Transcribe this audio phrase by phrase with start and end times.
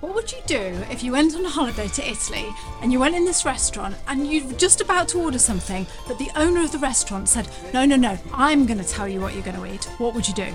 [0.00, 2.46] What would you do if you went on a holiday to Italy
[2.82, 6.30] and you went in this restaurant and you're just about to order something, but the
[6.36, 9.42] owner of the restaurant said, No, no, no, I'm going to tell you what you're
[9.42, 9.86] going to eat?
[9.98, 10.46] What would you do?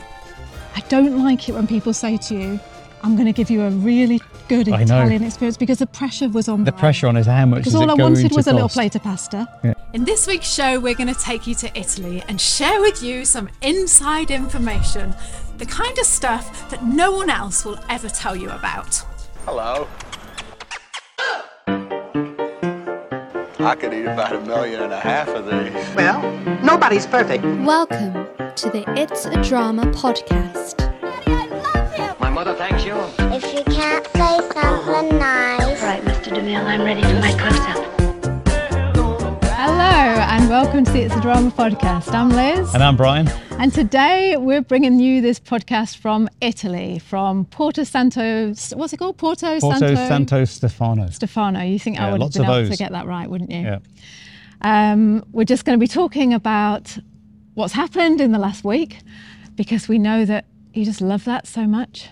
[0.75, 2.59] I don't like it when people say to you,
[3.03, 5.01] I'm going to give you a really good I know.
[5.01, 6.79] Italian experience because the pressure was on The Brian.
[6.79, 8.53] pressure on is how much Because is all it I going wanted to was a
[8.53, 9.45] little plate of pasta.
[9.91, 13.25] In this week's show, we're going to take you to Italy and share with you
[13.25, 15.13] some inside information,
[15.57, 19.03] the kind of stuff that no one else will ever tell you about.
[19.45, 19.87] Hello.
[23.65, 25.95] I could eat about a million and a half of these.
[25.95, 26.21] Well,
[26.63, 27.43] nobody's perfect.
[27.43, 28.13] Welcome
[28.55, 30.77] to the It's a Drama podcast.
[31.01, 32.95] Daddy, My mother thanks you.
[33.19, 36.33] If you can't say something nice, Right, Mr.
[36.35, 37.62] DeMille, I'm ready for my close-up.
[40.63, 42.13] Welcome to the It's a Drama podcast.
[42.13, 42.73] I'm Liz.
[42.73, 43.27] And I'm Brian.
[43.59, 49.17] And today we're bringing you this podcast from Italy, from Porto Santo, what's it called?
[49.17, 51.09] Porto, Porto Santo Santo Stefano.
[51.09, 51.59] Stefano.
[51.61, 53.59] You think I Yeah, would have been able to get that right, wouldn't you?
[53.59, 53.79] Yeah.
[54.61, 56.97] Um, we're just going to be talking about
[57.55, 58.99] what's happened in the last week
[59.55, 62.07] because we know that you just love that so much.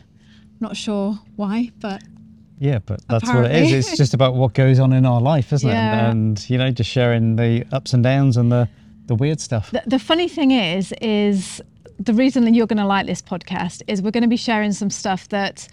[0.60, 2.04] Not sure why, but
[2.62, 3.74] Yeah, but that's what it Apparently.
[3.74, 3.88] is.
[3.88, 6.08] It's just about what goes on in our life, isn't Yeah.
[6.08, 6.12] it?
[6.12, 8.70] And, you know, just sharing the ups and downs and the,
[9.08, 9.72] the weird stuff.
[9.72, 11.60] the, the funny thing is, is
[12.00, 14.74] the reason that you're going to like this podcast is we're going to be sharing
[14.74, 15.68] some stuff that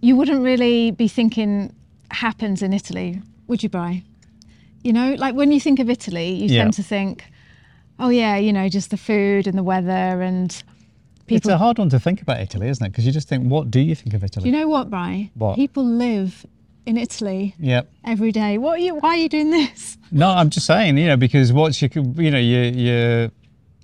[0.00, 1.74] you wouldn't really be thinking
[2.12, 4.04] happens in Italy, would you, Bri?
[4.84, 6.62] You know, like when you think of Italy, you Yeah.
[6.62, 7.24] tend to think,
[7.98, 10.62] oh yeah, you know, just the food and the weather and
[11.28, 12.90] It's a hard one to think about Italy, isn't it?
[12.90, 14.44] Because you just think, what do you think of Italy?
[14.44, 15.30] Do you know what, Bri?
[15.34, 15.56] What?
[15.56, 16.44] People live
[16.84, 17.90] in Italy Yep.
[18.04, 18.58] every day.
[18.58, 18.96] What are you?
[18.96, 19.96] Why are you doing this?
[20.14, 23.30] No, I'm just saying, you know, because what's your, you know, your your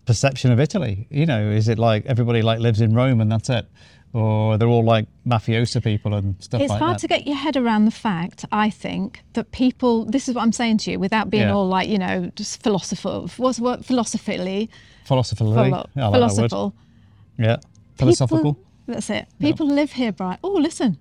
[0.04, 1.06] perception of Italy?
[1.10, 3.66] You know, is it like everybody like lives in Rome and that's it,
[4.12, 7.00] or they're all like mafiosa people and stuff It's like hard that?
[7.00, 10.04] to get your head around the fact, I think, that people.
[10.04, 11.54] This is what I'm saying to you, without being Yeah.
[11.54, 13.22] all like, you know, just philosopher.
[13.38, 13.86] What's word?
[13.86, 14.68] Philosophically.
[15.04, 16.74] Philosophically, Philo- I like philosophical.
[17.38, 17.56] Yeah,
[17.96, 18.54] philosophical.
[18.54, 19.26] People, that's it.
[19.40, 20.38] People live here, Brian.
[20.42, 20.98] Oh, listen.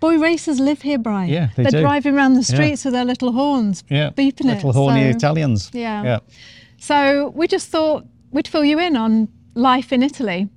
[0.00, 1.30] Boy racers live here, Brian.
[1.30, 1.80] Yeah, they They're do.
[1.80, 2.54] driving around the Yeah.
[2.54, 4.76] streets with their little horns, Yeah, beeping little it.
[4.76, 5.70] horny so- Italians.
[5.72, 6.04] Yeah.
[6.04, 6.18] yeah.
[6.78, 10.48] So we just thought we'd fill you in on life in Italy.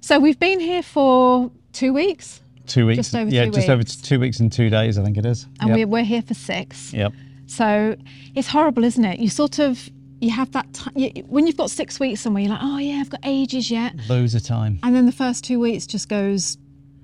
[0.00, 2.96] So we've been here for two weeks, Two weeks.
[2.98, 3.96] Just over yeah, two just over weeks.
[3.96, 5.46] two weeks and two days, I think it is.
[5.60, 5.76] and yep.
[5.76, 6.92] we're, we're here for six.
[6.92, 7.12] Yep.
[7.46, 7.96] So
[8.34, 9.18] it's horrible, isn't it?
[9.18, 9.88] You sort of
[10.20, 10.92] you have that time
[11.28, 12.42] when you've got six weeks somewhere.
[12.42, 14.78] You're like, oh yeah, I've got ages yet, Loads of time.
[14.82, 16.56] and then the first two weeks just goes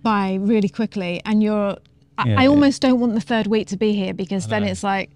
[0.02, 1.76] by really quickly, and you're.
[2.18, 2.48] I, Yeah, I yeah.
[2.48, 5.10] almost don't want the third week to be here because then it's like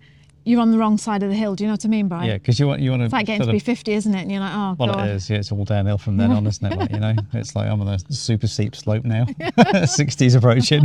[0.45, 1.55] you're on the wrong side of the hill.
[1.55, 2.27] Do you know what I mean, Brian?
[2.27, 3.05] Yeah, because you want you want to.
[3.05, 4.21] It's like getting to be 50, isn't it?
[4.23, 5.09] And you're like, oh Well, god.
[5.09, 5.31] it is.
[5.31, 6.77] Yeah, it's all downhill from then on, isn't it?
[6.79, 9.25] Like, you know, it's like I'm on a super steep slope now.
[9.41, 10.85] 60s approaching.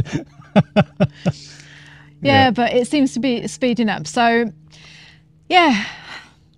[0.75, 1.31] Yeah,
[2.21, 2.51] Yeah.
[2.51, 4.07] but it seems to be speeding up.
[4.07, 4.51] So,
[5.49, 5.85] yeah.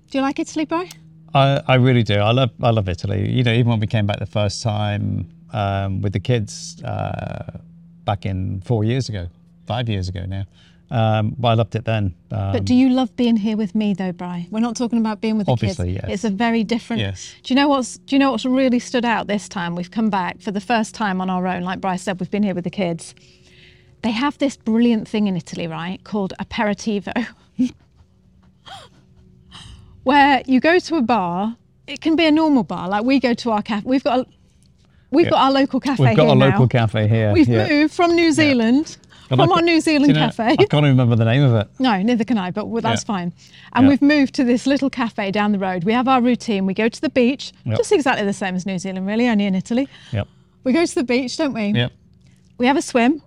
[0.09, 0.89] Do you like Italy, Brian?
[1.33, 2.15] I, I really do.
[2.15, 3.29] I love I love Italy.
[3.29, 7.59] You know, even when we came back the first time um, with the kids uh,
[8.05, 9.27] back in four years ago,
[9.65, 10.45] five years ago now.
[10.89, 12.15] Um, but I loved it then.
[12.31, 14.47] Um, But do you love being here with me, though, Bri?
[14.49, 16.05] We're not talking about being with the Obviously, kids.
[16.07, 16.13] yes.
[16.13, 17.01] It's a very different.
[17.01, 17.35] Yes.
[17.43, 19.75] Do you know what's Do you know what's really stood out this time?
[19.75, 21.63] We've come back for the first time on our own.
[21.63, 23.13] Like Bryce said, we've been here with the kids.
[24.01, 27.27] They have this brilliant thing in Italy, right, called aperitivo,
[30.07, 31.55] where you go to a bar.
[31.85, 33.83] It can be a normal bar, like we go to our cafe.
[33.85, 34.25] We've got a,
[35.11, 35.31] we've Yeah.
[35.31, 36.45] got our local cafe we've got here a now.
[36.49, 37.31] local cafe here.
[37.31, 37.67] We've yeah.
[37.67, 38.97] moved from New Zealand,
[39.29, 40.51] And from I our New Zealand you know, cafe.
[40.51, 41.67] I can't even remember the name of it.
[41.79, 43.05] No, neither can I, but that's Yeah.
[43.05, 43.33] fine.
[43.73, 43.89] And Yeah.
[43.89, 45.85] we've moved to this little cafe down the road.
[45.85, 46.65] We have our routine.
[46.65, 47.77] We go to the beach, Yep.
[47.77, 49.87] just exactly the same as New Zealand, really, only in Italy.
[50.11, 50.27] Yep.
[50.65, 51.67] We go to the beach, don't we?
[51.67, 51.91] Yep.
[52.57, 53.21] We have a swim.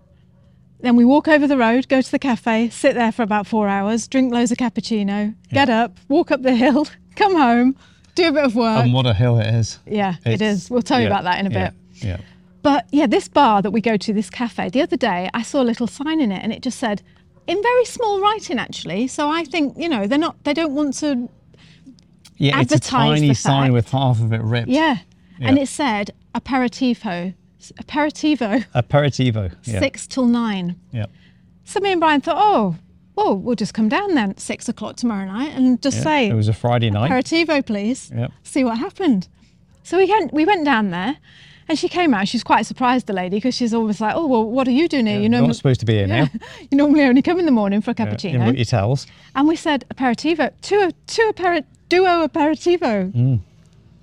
[0.83, 3.69] Then we walk over the road, go to the cafe, sit there for about four
[3.69, 6.87] hours, drink loads of cappuccino, get up, walk up the hill,
[7.17, 7.77] come home,
[8.15, 8.85] do a bit of work.
[8.85, 9.79] And what a hill it is.
[9.87, 11.75] yeah, it It's- We'll tell you yeah, about that in a yeah, bit.
[12.03, 12.17] Yeah.
[12.63, 15.63] But yeah, this bar that we go to, this cafe, the other day I saw
[15.63, 17.03] a little sign in it and it just said,
[17.47, 19.07] in very small writing actually.
[19.09, 21.29] So I think, you know, they're not, they don't want to,
[22.37, 24.69] Yeah, it's a tiny sign with half of it ripped.
[24.69, 24.99] yeah.
[25.41, 29.53] And it said aperitivo, aperitivo, Aperitivo.
[29.65, 29.81] Yeah.
[29.81, 30.77] six till nine.
[30.93, 31.07] Yeah.
[31.65, 32.77] So me and Brian thought, oh,
[33.17, 36.03] well, we'll just come down then at six o'clock tomorrow night and just yeah.
[36.03, 37.11] say, It was a Friday night.
[37.11, 38.11] aperitivo, please.
[38.15, 38.33] Yep.
[38.43, 39.29] See what happened.
[39.83, 41.17] So we went, we went down there
[41.69, 42.29] and she came out.
[42.29, 44.89] She was quite surprised, the lady, because she's always like, oh, well, what are you
[44.89, 45.15] doing here?
[45.17, 46.29] Yeah, you you're know, not supposed to be here now.
[46.71, 48.33] you normally only come in the morning for a cappuccino.
[48.33, 49.07] You've got your towels.
[49.35, 53.41] And we said aperitivo, two, two aperi- duo aperitivo, Mm.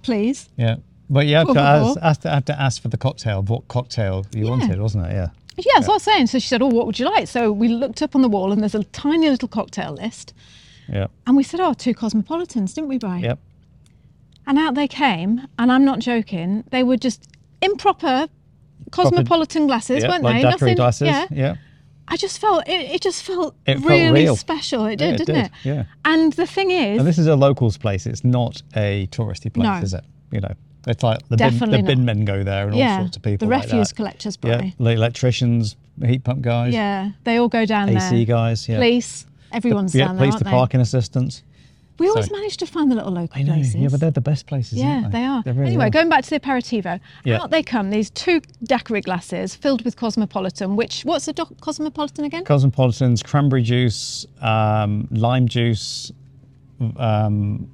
[0.03, 0.49] please.
[0.57, 0.77] Yeah.
[1.09, 3.41] But you have to, Por ask, to have to ask for the cocktail.
[3.43, 5.11] What cocktail you wanted, wasn't it?
[5.13, 5.29] Yeah.
[5.57, 6.27] Yeah, so I was saying.
[6.27, 8.51] So she said, "Oh, what would you like?" So we looked up on the wall,
[8.51, 10.33] and there's a tiny little cocktail list,
[10.87, 11.07] Yeah.
[11.25, 13.39] and we said, "Oh, two cosmopolitans, didn't we, Brian?" Yep.
[14.45, 16.63] And out they came, and I'm not joking.
[16.69, 17.27] They were just
[17.61, 18.27] improper
[18.91, 20.49] cosmopolitan glasses, yeah, weren't like they?
[20.49, 20.75] Nothing.
[20.75, 21.07] glasses.
[21.07, 21.25] Yeah.
[21.31, 21.55] Yeah.
[22.07, 22.91] I just felt it.
[22.95, 24.35] It just felt It felt really real.
[24.37, 24.85] special.
[24.85, 25.51] It Yeah, did, it didn't did, it?
[25.63, 25.83] yeah.
[26.05, 28.05] And the thing is, And this is a locals place.
[28.05, 29.79] It's not a touristy place, No.
[29.79, 30.03] is it?
[30.31, 30.53] You know,
[30.87, 33.47] it's like the bin, the bin men go there and all sorts of people.
[33.47, 33.95] the like refuse that.
[33.95, 34.73] collectors, Yeah, Brian.
[34.79, 35.75] the electricians,
[36.05, 38.07] heat pump guys, Yeah, they all go down AC there.
[38.07, 38.75] AC guys, yeah.
[38.77, 41.43] Police, everyone's yeah, down there, police, the parking assistants.
[41.99, 43.73] We always So- manage to find the little local I know, places.
[43.75, 44.77] yeah, but they're the best places.
[44.77, 45.41] Yeah, aren't they are.
[45.47, 45.89] Really anyway, are.
[45.89, 47.41] going back to the aperitivo, Yeah.
[47.41, 52.23] out they come, these two daiquiri glasses filled with cosmopolitan, which, what's the doc- cosmopolitan
[52.25, 52.43] again?
[52.45, 56.11] Cosmopolitans, cranberry juice, um, lime juice,
[56.97, 57.67] um,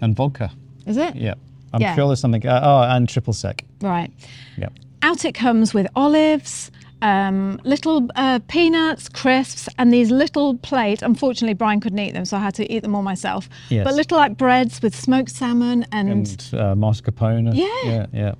[0.00, 0.52] and vodka.
[0.86, 1.16] Is it?
[1.16, 1.34] Yeah,
[1.72, 1.94] I'm Yeah.
[1.94, 2.46] sure there's something.
[2.46, 3.64] Uh, oh, and triple sec.
[3.80, 4.10] Right.
[4.56, 4.68] Yeah.
[5.02, 6.70] Out it comes with olives,
[7.02, 11.02] um, little uh, peanuts, crisps, and these little plates.
[11.02, 13.48] Unfortunately, Brian couldn't eat them, so I had to eat them all myself.
[13.68, 13.84] Yes.
[13.84, 17.54] But little like breads with smoked salmon and, And uh, mascarpone.
[17.54, 17.66] Yeah.
[17.84, 18.34] Yeah, yeah.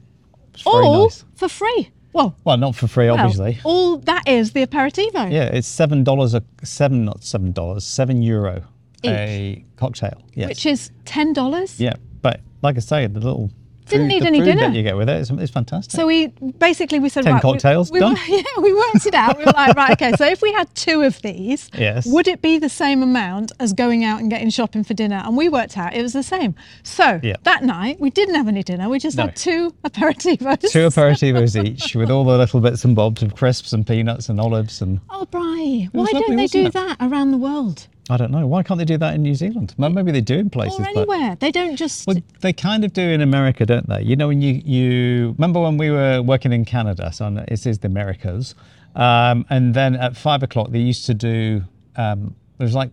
[0.65, 1.25] All nice.
[1.35, 1.91] for free.
[2.15, 3.59] Well, Well, not for free, well, obviously.
[3.63, 5.31] all that is the aperitivo.
[5.31, 8.63] Yeah, it's seven dollars a seven, not seven dollars, seven euro
[9.05, 10.23] a cocktail.
[10.35, 10.49] Yes.
[10.49, 11.79] Which is ten dollars.
[11.79, 11.93] yeah,
[12.23, 13.51] but like I say, the little
[13.87, 14.63] Didn't food, need any dinner.
[14.63, 15.17] that you get with it.
[15.17, 15.93] it is, is fantastic.
[15.93, 16.27] So we
[16.59, 18.17] basically we said 10 right, we- cocktails, we, done.
[18.29, 19.39] Yeah, we worked it out.
[19.39, 20.13] We were like, right, okay.
[20.17, 22.05] So if we had two of these, Yes.
[22.07, 25.23] would it be the same amount as going out and getting shopping for dinner?
[25.25, 26.57] And we worked out it was the same.
[26.83, 27.37] So Yeah.
[27.45, 28.89] that night we didn't have any dinner.
[28.89, 29.27] We just No.
[29.27, 30.71] had two aperitivos.
[30.73, 34.41] Two aperitivos each with all the little bits and bobs of crisps and peanuts and
[34.41, 36.73] olives and Oh, Bri, why was don't they do it?
[36.73, 39.75] that around the world I don't know why can't they do that in New Zealand?
[39.77, 41.37] Well, Maybe they do in places, or but anywhere?
[41.41, 42.07] They don't just.
[42.07, 44.03] well, they kind of do in America, don't they?
[44.03, 47.79] You know, when you you remember when we were working in Canada, so it is
[47.81, 48.55] the Americas,
[48.95, 51.65] um, and then at five o'clock they used to do
[51.97, 52.91] um, it was like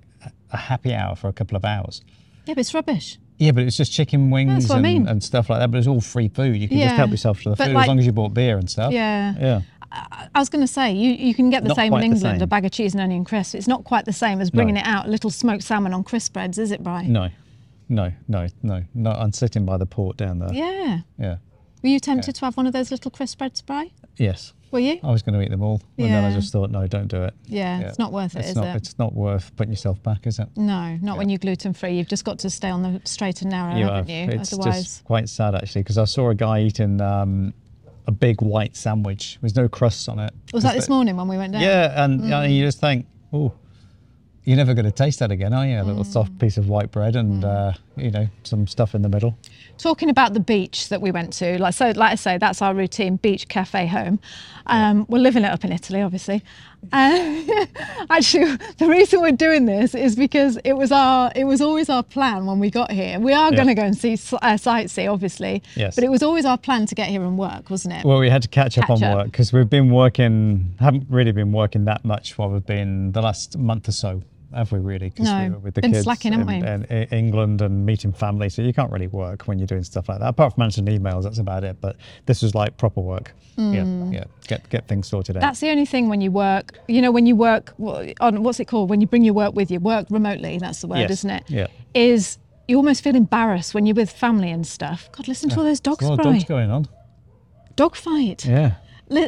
[0.51, 2.01] a happy hour for a couple of hours.
[2.45, 3.17] yeah, but it's rubbish.
[3.39, 5.07] Yeah, but it's just chicken wings what I and, mean.
[5.07, 5.71] and stuff like that.
[5.71, 6.55] But it's all free food.
[6.55, 8.33] You can just help yourself to the But food like- as long as you bought
[8.33, 8.93] beer and stuff.
[8.93, 9.33] Yeah.
[9.39, 9.61] Yeah.
[9.93, 12.47] I was going to say, you, you can get the Not same in England, a
[12.47, 13.53] bag of cheese and onion crisps.
[13.53, 16.33] It's not quite the same as bringing it out, a little smoked salmon on crisp
[16.33, 17.13] breads, is it, Brian?
[17.13, 17.29] No,
[17.89, 19.11] no, no, no, no.
[19.11, 20.51] I'm sitting by the port down there.
[20.51, 21.01] Yeah.
[21.19, 21.37] Yeah.
[21.83, 23.91] Were you tempted to have one of those little crisp breads, Brian?
[24.17, 24.53] Yes.
[24.71, 24.99] Were you?
[25.03, 27.21] I was going to eat them all, and then I just thought, no, don't do
[27.21, 27.35] it.
[27.45, 28.75] Yeah, it's not worth it, it's is not, it?
[28.77, 30.47] It's not worth putting yourself back, is it?
[30.55, 31.91] No, not when you're gluten free.
[31.95, 34.33] You've just got to stay on the straight and narrow, You haven't have.
[34.33, 34.39] you?
[34.39, 37.53] It's Otherwise, just quite sad actually, because I saw a guy eating um,
[38.07, 40.33] a big white sandwich with no crusts on it.
[40.53, 41.61] was that this morning when we went down?
[41.61, 42.53] Yeah, and, and Mm.
[42.55, 43.53] you just think, oh,
[44.43, 45.79] you're never going to taste that again, are you?
[45.79, 46.11] A little Mm.
[46.11, 49.37] soft piece of white bread and uh, you know some stuff in the middle.
[49.77, 52.73] Talking about the beach that we went to, like so, like I say, that's our
[52.73, 54.19] routine: beach, cafe, home.
[54.67, 56.41] Um, we're living it up in Italy, obviously.
[56.91, 57.65] Uh,
[58.09, 62.03] actually, the reason we're doing this is because it was our, it was always our
[62.03, 63.19] plan when we got here.
[63.19, 63.55] We are Yeah.
[63.55, 65.63] going to go and see uh, sightsee, obviously.
[65.75, 65.95] Yes.
[65.95, 68.05] But it was always our plan to get here and work, wasn't it?
[68.05, 69.17] Well, we had to catch up Catch on up.
[69.17, 73.21] work because we've been working, haven't really been working that much while we've been the
[73.21, 74.21] last month or so,
[74.53, 75.09] have we really?
[75.09, 76.95] 'Cause No, we were with the been kids slacking, haven't in, we?
[76.97, 80.19] in England and meeting family, so you can't really work when you're doing stuff like
[80.19, 80.27] that.
[80.29, 81.77] Apart from answering emails, that's about it.
[81.81, 81.95] But
[82.25, 83.33] this was like proper work.
[83.57, 84.23] Yeah, yeah.
[84.47, 85.39] Get get things sorted out.
[85.39, 85.43] Mm.
[85.43, 86.77] That's the only thing when you work.
[86.87, 87.73] You know, when you work
[88.19, 88.89] on what's it called?
[88.89, 90.57] When you bring your work with you, work remotely.
[90.57, 91.43] That's the word, Yes, isn't it?
[91.49, 91.67] yeah.
[91.93, 95.09] Is you almost feel embarrassed when you're with family and stuff.
[95.11, 96.33] God, listen to all those dogs, There's a lot of Bri.
[96.39, 96.87] dogs going on.
[97.75, 98.45] Dog fight.
[98.45, 98.73] Yeah.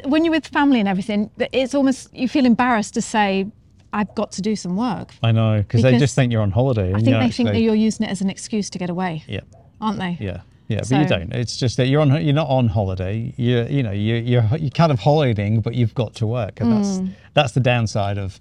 [0.06, 3.48] When you're with family and everything, it's almost you feel embarrassed to say,
[4.00, 6.90] "I've got to do some work." I know because they just think you're on holiday.
[6.94, 9.42] I think they think that you're using it as an excuse to get away, Yeah.
[9.82, 10.18] aren't they?
[10.20, 11.34] Yeah, yeah, So- but you don't.
[11.34, 12.10] It's just that you're on.
[12.24, 13.34] You're not on holiday.
[13.38, 16.70] You you know you you're you're kind of holidaying, but you've got to work, and
[16.72, 16.76] Mm.
[16.78, 17.00] that's
[17.34, 18.40] that's the downside of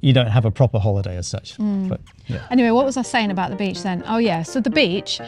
[0.00, 1.56] you don't have a proper holiday as such.
[1.56, 1.88] Mm.
[1.88, 4.02] But yeah, Anyway, what was I saying about the beach then?
[4.06, 4.42] Oh, yeah.
[4.42, 5.18] So the beach,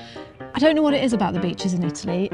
[0.54, 2.30] I don't know what it is about the beaches in Italy.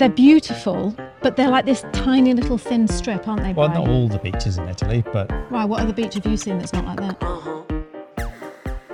[0.00, 3.52] They're beautiful, but they're like this tiny little thin strip, aren't they?
[3.52, 3.84] well, Brian?
[3.84, 6.72] not all the beaches in Italy, but Right, what other beach have you seen that's
[6.72, 7.22] not like that?
[7.22, 7.79] Uh-huh.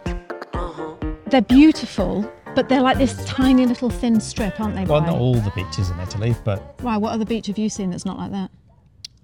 [0.54, 0.96] Uh-huh.
[1.28, 2.26] They're beautiful,
[2.56, 4.86] but they're like this tiny little thin strip, aren't they?
[4.86, 5.14] Well, Brian?
[5.14, 6.98] not all the beaches in Italy, but Why?
[6.98, 8.50] What other beach have you seen that's not like that?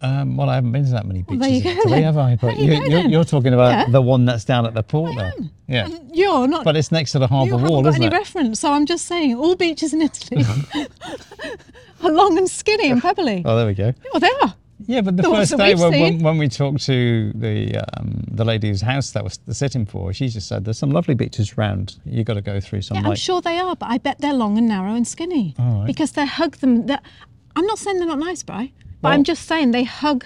[0.02, 2.04] Um, well, I haven't been to that many beaches there you in go Italy, then.
[2.04, 2.36] have I?
[2.36, 3.86] But you you, go you're, you're talking about Yeah.
[3.92, 5.34] the one that's down at the port there.
[5.68, 6.64] Yeah, You're not.
[6.64, 8.18] but it's next to the harbour wall, got isn't any it?
[8.18, 10.44] reference, so I'm just saying all beaches in Italy
[12.04, 13.42] are long and skinny and pebbly.
[13.46, 13.94] Oh, there we go.
[14.14, 14.54] Well, they are.
[14.88, 18.44] Yeah, but the The first day when, when, when we talked to the um, the
[18.44, 21.54] lady whose house that was the sitting for, she just said there's some lovely beaches
[21.58, 21.96] around.
[22.06, 24.20] You've got to go through some Yeah, like I'm sure they are, but I bet
[24.20, 25.86] they're long and narrow and skinny right.
[25.88, 26.88] because they hug them.
[26.88, 27.00] they're-
[27.56, 28.74] I'm not saying they're not nice, Bri,
[29.05, 30.25] but Well- I'm just saying they hug.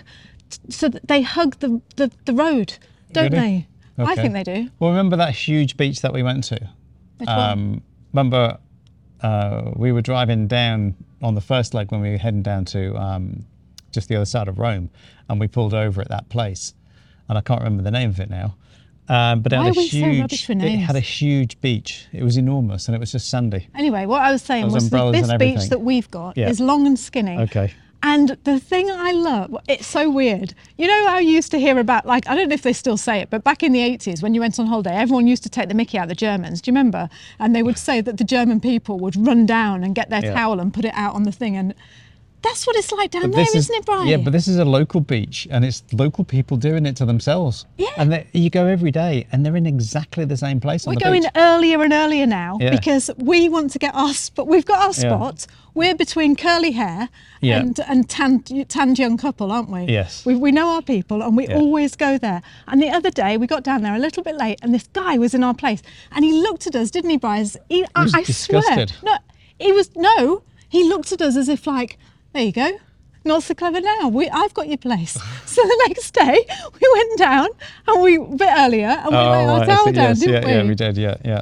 [0.69, 2.73] So they hug the, the, the road,
[3.11, 3.67] don't Really?
[3.97, 4.03] they?
[4.03, 4.69] I think they do.
[4.79, 6.59] Well, remember that huge beach that we went to?
[7.17, 7.39] Which one?
[7.39, 7.81] Um,
[8.13, 8.57] remember,
[9.21, 12.95] uh, we were driving down on the first leg when we were heading down to
[12.97, 13.45] um,
[13.91, 14.89] just the other side of Rome,
[15.29, 16.73] and we pulled over at that place,
[17.27, 18.55] and I can't remember the name of it now.
[19.09, 20.49] Um, but it Why had a we so huge.
[20.49, 22.07] It had a huge beach.
[22.13, 23.67] It was enormous, and it was just sandy.
[23.75, 26.47] Anyway, what I was saying was that this beach that we've got Yeah.
[26.49, 27.37] is long and skinny.
[27.37, 27.73] Okay.
[28.01, 30.53] And the thing I love, it's so weird.
[30.77, 32.95] You know, how you used to hear about, like, I don't know if they still
[32.95, 35.49] say it, but back in the 80s, when you went on holiday, everyone used to
[35.49, 36.61] take the mickey out of the Germans.
[36.61, 37.09] Do you remember?
[37.39, 40.33] And they would say that the German people would run down and get their Yeah.
[40.33, 41.57] towel and put it out on the thing.
[41.57, 41.73] And
[42.41, 44.07] that's what it's like down But there, is- isn't it, Brian?
[44.07, 47.65] Yeah, but this is a local beach, and it's local people doing it to themselves.
[47.77, 47.89] Yeah.
[47.97, 50.99] And they, you go every day, and they're in exactly the same place We're the
[51.01, 51.31] going beach.
[51.35, 52.71] earlier and earlier now Yeah.
[52.71, 54.47] because we want to get our spot.
[54.47, 55.15] We've got our Yeah.
[55.15, 55.47] spot.
[55.75, 57.09] We're between curly hair
[57.41, 57.59] Yeah.
[57.59, 59.83] and and tan, tanned young couple, aren't we?
[59.83, 60.25] Yes.
[60.25, 61.55] We, we know our people and we Yeah.
[61.57, 62.41] always go there.
[62.67, 65.17] And the other day we got down there a little bit late and this guy
[65.17, 65.81] was in our place
[66.11, 67.47] and he looked at us, didn't he, Brian?
[67.69, 68.61] He, I, was I swear.
[68.61, 68.93] disgusted.
[69.03, 69.17] No,
[69.59, 70.41] he was no.
[70.67, 71.97] He looked at us as if like,
[72.33, 72.69] there you go.
[73.25, 74.07] Not so clever now.
[74.07, 75.11] We, I've got your place.
[75.45, 77.47] so the next day we went down
[77.87, 80.45] and we a bit earlier and we Oh, laid our towel down, yes, didn't yeah,
[80.45, 80.51] we?
[80.53, 81.41] yeah, we did, yeah, yeah.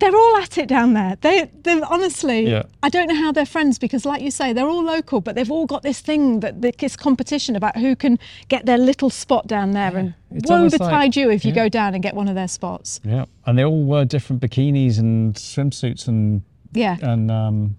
[0.00, 1.16] they're all at it down there.
[1.20, 2.62] They, they honestly, Yeah.
[2.82, 5.50] I don't know how they're friends because, like you say, they're all local, but they've
[5.50, 9.72] all got this thing that this competition about who can get their little spot down
[9.72, 12.34] there, and It's woe betide like- you if you go down and get one of
[12.34, 13.00] their spots.
[13.04, 17.76] Yeah, and they all wear different bikinis and swimsuits and Yeah, and um,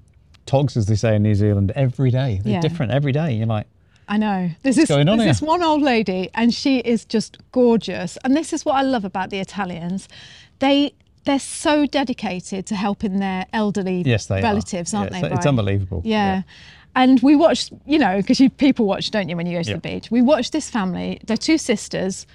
[0.50, 2.40] togs, as they say in New Zealand, every day.
[2.44, 2.62] They're Yeah.
[2.62, 3.34] different every day.
[3.34, 3.68] You're like,
[4.08, 4.50] I know.
[4.64, 8.18] There's this, going on there's this one old lady, and she is just gorgeous.
[8.24, 10.08] And this is what I love about the Italians.
[10.60, 10.94] They
[11.26, 15.00] they're so dedicated to helping their elderly yes, they relatives, are.
[15.02, 15.28] aren't Yeah, they?
[15.28, 16.02] It's, it's unbelievable.
[16.04, 16.42] Yeah.
[16.96, 19.70] And we watched, you know, because you people watch, don't you, when you go to
[19.70, 19.76] Yeah.
[19.76, 20.10] the beach?
[20.10, 21.20] We watched this family.
[21.28, 22.26] They're two sisters,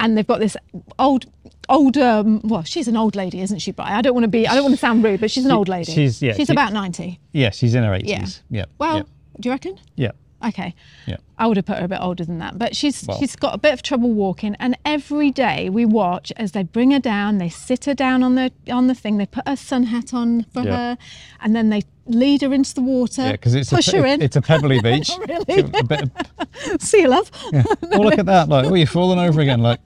[0.00, 0.56] and they've got this
[0.98, 1.26] old,
[1.68, 1.96] old.
[1.96, 3.72] Um, well, she's an old lady, isn't she?
[3.72, 4.46] But I don't want to be.
[4.46, 5.92] I don't want to sound rude, but she's an old lady.
[5.92, 7.18] she's- yeah, She's she- about ninety.
[7.32, 8.20] Yeah, she's in her Yeah.
[8.22, 8.40] 80s.
[8.50, 8.64] Yeah.
[8.78, 9.02] Well, yeah.
[9.40, 9.78] do you reckon?
[9.96, 10.12] yeah.
[10.46, 10.72] Okay.
[11.06, 11.16] Yeah.
[11.36, 13.18] I would have put her a bit older than that, but she's Well.
[13.18, 14.54] she's got a bit of trouble walking.
[14.60, 18.36] And every day we watch as they bring her down, they sit her down on
[18.36, 20.70] the on the thing, they put her sun hat on for Yeah.
[20.76, 20.98] her,
[21.40, 24.12] and then they lead her into the water, Yeah, because it's push a, her pe-
[24.14, 24.22] in.
[24.22, 25.10] it's a pebbly beach.
[25.28, 25.70] Really?
[25.90, 27.30] A See you, love.
[27.52, 27.64] oh,
[28.00, 28.48] look at that!
[28.48, 29.60] Like, oh, you're falling over again.
[29.60, 29.80] Like,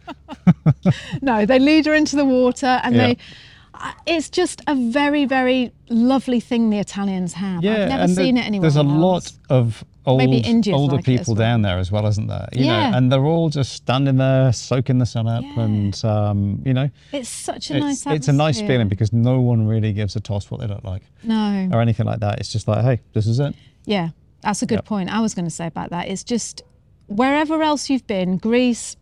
[1.22, 3.06] No, they lead her into the water, and Yeah.
[3.08, 3.16] they.
[4.06, 7.64] It's just a very, very lovely thing the Italians have.
[7.64, 8.88] yeah, I've never seen it anywhere There's a else.
[8.92, 11.38] lot of old, older like people well.
[11.40, 12.48] down there as well, isn't there?
[12.52, 12.90] You Yeah.
[12.90, 15.62] know, and they're all just standing there, soaking the sun up, Yeah.
[15.62, 18.16] and um, you know, It's such a it's, nice.
[18.16, 21.02] it's a nice feeling because no one really gives a toss what they look like
[21.22, 21.68] No.
[21.72, 22.40] or anything like that.
[22.40, 23.54] It's just like, hey, this is it.
[23.84, 24.10] Yeah,
[24.42, 24.84] that's a good Yep.
[24.86, 25.10] point.
[25.14, 26.08] I was going to say about that.
[26.08, 26.62] It's just
[27.06, 28.96] wherever else you've been, Greece.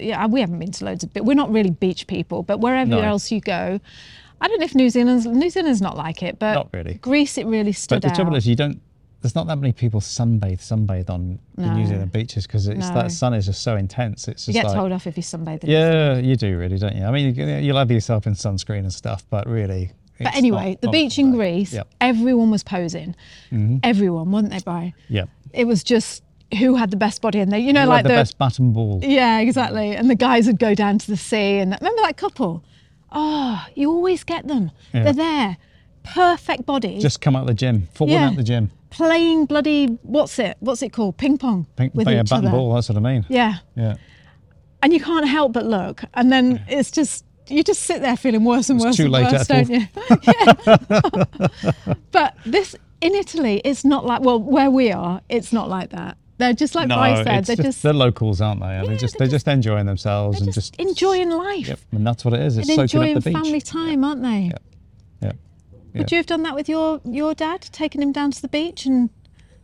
[0.00, 2.42] Yeah, we haven't been to loads of, but we're not really beach people.
[2.42, 3.00] But wherever No.
[3.00, 3.78] else you go,
[4.40, 6.94] I don't know if New Zealand's New Zealand's not like it, but Not really.
[6.94, 8.14] Greece, it really stood But the out.
[8.16, 8.80] trouble is, you don't.
[9.22, 12.94] There's not that many people sunbathe, sunbathe on the New Zealand beaches because it's No.
[12.94, 14.28] that sun is just so intense.
[14.28, 15.60] It's you get like, told off if you sunbathe.
[15.64, 17.04] yeah, you do really, don't you?
[17.04, 19.92] I mean, you- you'll have yourself in sunscreen and stuff, but really.
[20.20, 21.32] But anyway, not- the not beach in.
[21.32, 21.88] Greece, Yep.
[22.00, 23.14] everyone was posing.
[23.50, 23.78] Mm-hmm.
[23.82, 24.92] Everyone, wasn't they, Brian?
[25.08, 25.28] Yep.
[25.52, 26.22] It was just
[26.58, 28.72] who had the best body, and they, you know, You like like the, best and
[28.72, 29.00] ball.
[29.02, 29.96] Yeah, exactly.
[29.96, 32.62] And the guys would go down to the sea, and remember that couple?
[33.10, 34.70] Oh, you always get them.
[34.94, 35.04] Yeah.
[35.04, 35.56] They're there,
[36.04, 38.28] perfect bodies, Just come out the gym, falling Yeah.
[38.28, 38.70] out the gym.
[38.90, 40.56] Playing bloody what's it?
[40.60, 41.16] What's it called?
[41.16, 42.50] Ping pong Ping, with play a each bat other.
[42.50, 42.74] ball.
[42.74, 43.24] That's what I mean.
[43.28, 43.96] Yeah, Yeah.
[44.82, 48.44] and you can't help but look, and then it's just you just sit there feeling
[48.44, 49.86] worse and It's worse too and late worse, don't you?
[50.22, 51.94] yeah.
[52.12, 56.16] but this in Italy, it's not like well, where we are, it's not like that.
[56.38, 57.46] They're just like Bryce said.
[57.46, 58.66] They're just, just, the locals, aren't they?
[58.66, 61.68] And Yeah, they're just they're they're just enjoying themselves they're and just, just enjoying life
[61.68, 62.58] Yep, and that's what it is.
[62.58, 63.42] It's and soaking enjoying up the beach.
[63.42, 64.40] family time, aren't they?
[64.50, 64.58] Yeah.
[65.94, 68.84] Would you have done that with your your dad, taking him down to the beach
[68.86, 69.10] and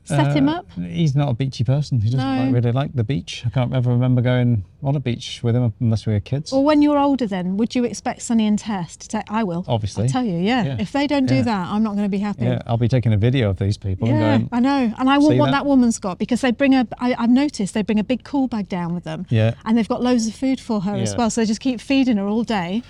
[0.05, 0.67] set him Uh, up?
[0.73, 2.01] He's not a beachy person.
[2.01, 2.45] He doesn't No.
[2.47, 3.43] like, really like the beach.
[3.47, 6.53] I can't ever remember going on a beach with him unless we were kids.
[6.53, 9.23] Or when you're older, then would you expect Sonny and Tess to take?
[9.31, 9.65] I will.
[9.69, 10.05] Obviously.
[10.05, 10.39] I'll tell you.
[10.39, 10.65] Yeah.
[10.65, 10.77] Yeah.
[10.81, 11.43] If they don't do Yeah.
[11.43, 12.47] that, I'm not going to be happy.
[12.47, 15.19] yeah, I'll be taking a video of these people Yeah, and I know, and I
[15.19, 15.53] want what that?
[15.53, 16.89] that woman's got because they bring a.
[16.99, 19.27] I, I've noticed they bring a big cool bag down with them.
[19.29, 19.55] Yeah.
[19.65, 22.17] And they've got loads of food for her as well, so they just keep feeding
[22.17, 22.83] her all day.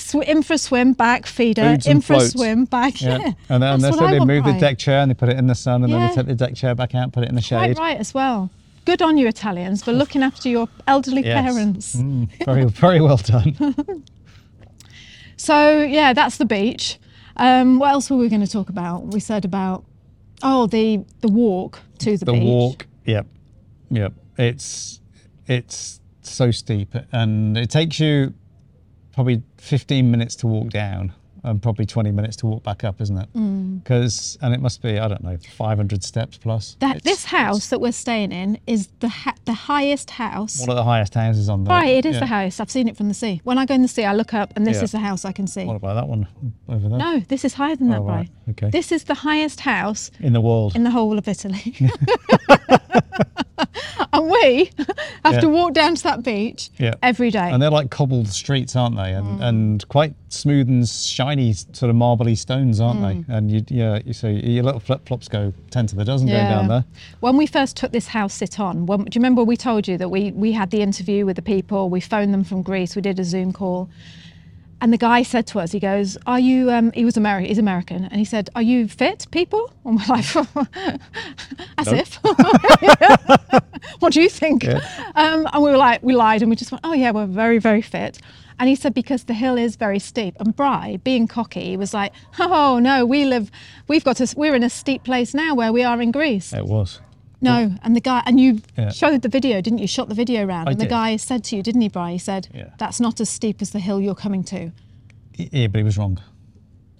[0.00, 1.76] Sw- in for a swim, back, feeder.
[1.86, 3.00] In for a swim, back.
[3.00, 3.18] Yeah.
[3.18, 3.32] yeah.
[3.48, 5.54] And then, That's what they move the deck chair and they put it in the
[5.54, 7.42] sun and then they take the deck chair back out, and put it in the
[7.42, 7.78] Quite shade.
[7.78, 8.50] right as well.
[8.86, 11.42] Good on you, Italians, for looking after your elderly Yes.
[11.44, 11.96] parents.
[11.96, 13.56] Mm, very, very well done.
[15.36, 16.98] So yeah, that's the beach.
[17.36, 19.06] Um, what else were we going to talk about?
[19.06, 19.84] We said about
[20.42, 22.42] oh the the walk to the, the beach.
[22.42, 23.26] The walk yep
[23.90, 25.00] yep it's
[25.46, 28.34] it's so steep and it takes you
[29.12, 31.12] probably 15 minutes to walk down
[31.42, 33.82] and probably 20 minutes to walk back up isn't it Mm.
[33.82, 37.68] because and it must be i don't know 500 steps plus That It's- this house
[37.68, 40.60] that we're staying in is the ha- the highest house.
[40.60, 42.20] one of the highest houses on the Right, it is yeah.
[42.20, 42.60] the house.
[42.60, 43.40] I've seen it from the sea.
[43.44, 44.84] When I go in the sea, I look up and this Yeah.
[44.84, 45.64] is the house I can see.
[45.64, 46.26] what about that one
[46.68, 48.28] over there No, this is higher than that, Oh, right.
[48.44, 48.52] Bri.
[48.52, 48.70] Okay.
[48.70, 51.74] This is the highest house in the world in the whole of Italy.
[54.12, 54.70] and we
[55.24, 56.94] have to walk down to that beach Yeah.
[57.02, 57.50] every day.
[57.50, 59.42] and they're like cobbled streets aren't they and Mm.
[59.42, 63.26] and quite smooth and shiny sort of marbly stones aren't Mm.
[63.26, 66.44] they and you yeah you so your little flip-flops go 10 to the dozen going
[66.48, 66.84] down there
[67.20, 69.96] When we first took this house sit on, when, do you remember we told you
[69.98, 73.02] that we, we had the interview with the people, we phoned them from Greece, we
[73.02, 73.88] did a Zoom call.
[74.82, 77.58] And the guy said to us, he goes, Are you, um, he was American, he's
[77.58, 79.72] American, and he said, Are you fit people?
[79.84, 80.24] And we're like,
[81.78, 82.14] As if.
[84.00, 84.64] what do you think?
[84.64, 84.80] Yeah.
[85.16, 87.58] Um, and we were like, we lied and we just went, Oh, yeah, we're very,
[87.58, 88.18] very fit.
[88.58, 90.34] And he said, Because the hill is very steep.
[90.40, 93.50] And Bri, being cocky, was like, Oh, no, we live,
[93.88, 94.34] we've got us.
[94.34, 96.52] we're in a steep place now where we are in Greece.
[96.52, 97.00] it was
[97.40, 98.90] No, and the guy, and you Yeah.
[98.90, 99.86] showed the video, didn't you?
[99.86, 100.90] Shot the video around, I and the did.
[100.90, 102.12] guy said to you, didn't he, Bri?
[102.12, 102.70] He said, Yeah.
[102.78, 104.72] "That's not as steep as the hill you're coming to."
[105.38, 106.18] yeah but he was wrong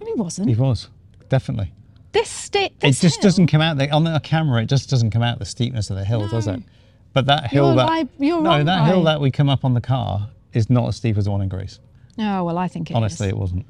[0.06, 0.48] he wasn't.
[0.48, 0.88] He was,
[1.28, 1.72] definitely.
[2.12, 2.72] this steep.
[2.82, 4.62] It just doesn't come out the, on the camera.
[4.62, 6.60] It just doesn't come out the steepness of the hill, does it?
[7.12, 9.80] But that hill You're that no, wrong, that hill that we come up on the
[9.80, 11.78] car is not as steep as the one in Greece.
[12.16, 12.96] No, well, I think it is.
[12.96, 13.66] Honestly, it wasn't.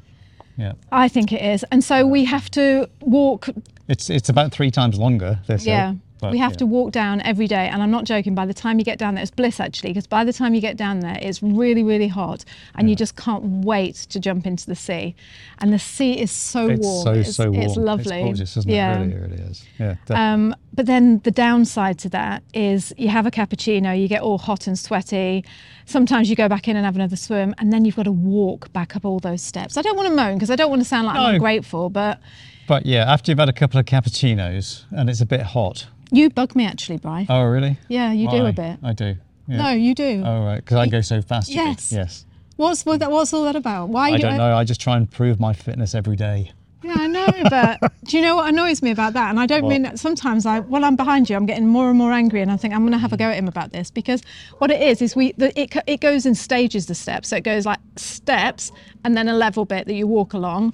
[0.57, 3.49] Yeah, I think it is, and so we have to walk.
[3.89, 5.41] it's it's about three times longer.
[5.47, 6.59] This hill, Yeah, but we have yeah.
[6.59, 8.35] to walk down every day, and I'm not joking.
[8.35, 10.61] By the time you get down there, it's bliss actually, because by the time you
[10.61, 14.67] get down there, it's really, really hot, and you just can't wait to jump into
[14.67, 15.15] the sea.
[15.59, 17.05] And the sea is so It's warm.
[17.05, 17.63] so it's, so warm.
[17.63, 18.17] It's lovely.
[18.17, 18.99] It's gorgeous, isn't yeah.
[18.99, 19.07] it?
[19.07, 19.65] Really, it really is.
[19.79, 19.97] Yeah.
[20.11, 24.39] Um, but then the downside to that is you have a cappuccino, you get all
[24.39, 25.45] hot and sweaty.
[25.85, 28.73] Sometimes you go back in and have another swim, and then you've got to walk
[28.73, 29.77] back up all those steps.
[29.77, 32.21] I don't want to moan because I don't want to sound like I'm ungrateful, but
[32.67, 35.89] but yeah, after you've had a couple of cappuccinos and it's a bit hot.
[36.11, 37.27] You bug me actually, Bri.
[37.29, 37.79] Oh, really?
[37.89, 38.49] yeah, you do Why?
[38.51, 38.79] a bit.
[38.83, 39.17] I do.
[39.49, 39.57] Yeah.
[39.57, 40.23] No, you do.
[40.25, 40.57] Oh, right.
[40.57, 41.49] Because I go so fast.
[41.49, 41.63] you do.
[41.69, 41.93] Yes.
[41.93, 42.27] Yes.
[42.57, 43.11] What's what that?
[43.11, 43.89] What's all that about?
[43.89, 44.11] Why?
[44.11, 44.55] I you, don't know.
[44.57, 46.53] I just try and prove my fitness every day.
[46.83, 49.29] Yeah, I know, but do you know what annoys me about that?
[49.29, 49.71] And I don't What?
[49.71, 52.51] mean that sometimes I, while I'm behind you, I'm getting more and more angry, and
[52.51, 54.23] I think I'm going to have a go at him about this because
[54.59, 56.87] what it is is we the, it co- it goes in stages.
[56.87, 58.73] The steps, so it goes like steps,
[59.05, 60.73] and then a level bit that you walk along,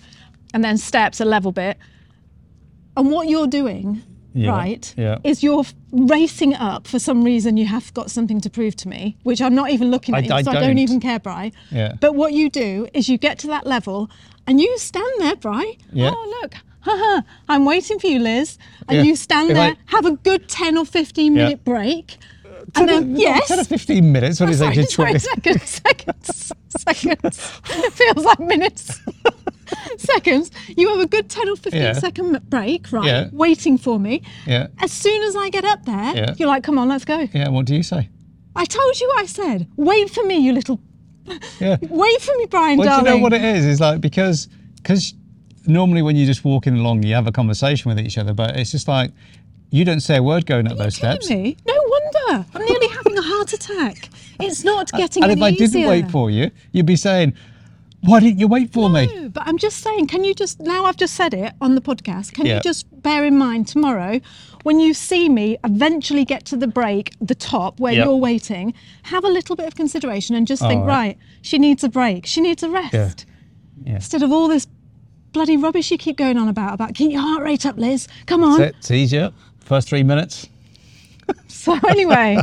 [0.55, 1.77] and then steps, a level bit.
[2.97, 4.03] And what you're doing,
[4.37, 5.19] Yeah, right, yeah.
[5.25, 7.57] is you're racing up for some reason.
[7.57, 10.25] You have got something to prove to me, which I'm not even looking I- at,
[10.27, 10.79] you, I so I don't don't.
[10.79, 11.53] even care, Bri.
[11.71, 11.95] Yeah.
[12.01, 14.11] But what you do is you get to that level
[14.47, 15.79] and you stand there, Bri.
[15.93, 16.13] Yeah.
[16.15, 16.55] Oh, look.
[17.49, 18.59] I'm waiting for you, Liz.
[18.89, 19.03] And Yeah.
[19.05, 21.45] you stand If I- there, have a good 10 or 15 Yeah.
[21.45, 21.65] minute
[22.75, 23.49] And then, yes.
[23.49, 24.41] 10 or 15 minutes.
[24.41, 24.91] What is sorry, that?
[24.91, 25.19] sorry, 20?
[25.21, 27.61] seconds, seconds, seconds.
[27.71, 29.01] It feels like minutes.
[29.99, 30.51] seconds.
[30.77, 31.93] You have a good 10 or 15 Yeah.
[31.95, 33.07] second break, right?
[33.07, 33.29] Yeah.
[33.33, 34.23] Waiting for me.
[34.47, 34.67] Yeah.
[34.81, 36.35] As soon as I get up there, Yeah.
[36.37, 37.27] you're like, come on, let's go.
[37.33, 37.49] Yeah.
[37.49, 38.09] What do you say?
[38.55, 39.69] I told you what I said.
[39.77, 40.81] Wait for me, you little.
[41.61, 41.77] Yeah.
[41.83, 43.07] Wait for me, Brian, Well, do darling.
[43.07, 43.65] you know what it is?
[43.65, 45.13] It's like because because
[45.67, 48.71] normally when you're just walking along, you have a conversation with each other, but it's
[48.71, 49.11] just like
[49.71, 51.29] you don't say a word going up those steps.
[51.29, 51.57] me?
[51.67, 52.16] No wonder.
[52.29, 54.09] I'm nearly having a heart attack.
[54.41, 57.35] It's not uh, getting And if I didn't wait for you, you'd be saying,
[58.01, 60.85] "Why didn't you wait for me?" No, but I'm just saying, can you just, now
[60.85, 62.57] I've just said it on the podcast, can Yeah.
[62.57, 64.21] you just bear in mind tomorrow
[64.63, 68.05] when you see me eventually get to the break, the top where Yep.
[68.05, 71.07] you're waiting, have a little bit of consideration and just think, All right.
[71.07, 73.27] right, she needs a break, she needs a rest.
[73.85, 73.95] Yeah.
[73.95, 74.67] Instead of all this
[75.33, 78.09] bloody rubbish you keep going on about, about keep your heart rate up, Liz.
[78.27, 78.59] Come on.
[78.59, 78.77] That's it.
[78.79, 79.33] It's easier.
[79.61, 80.49] First three minutes.
[81.49, 82.39] So anyway,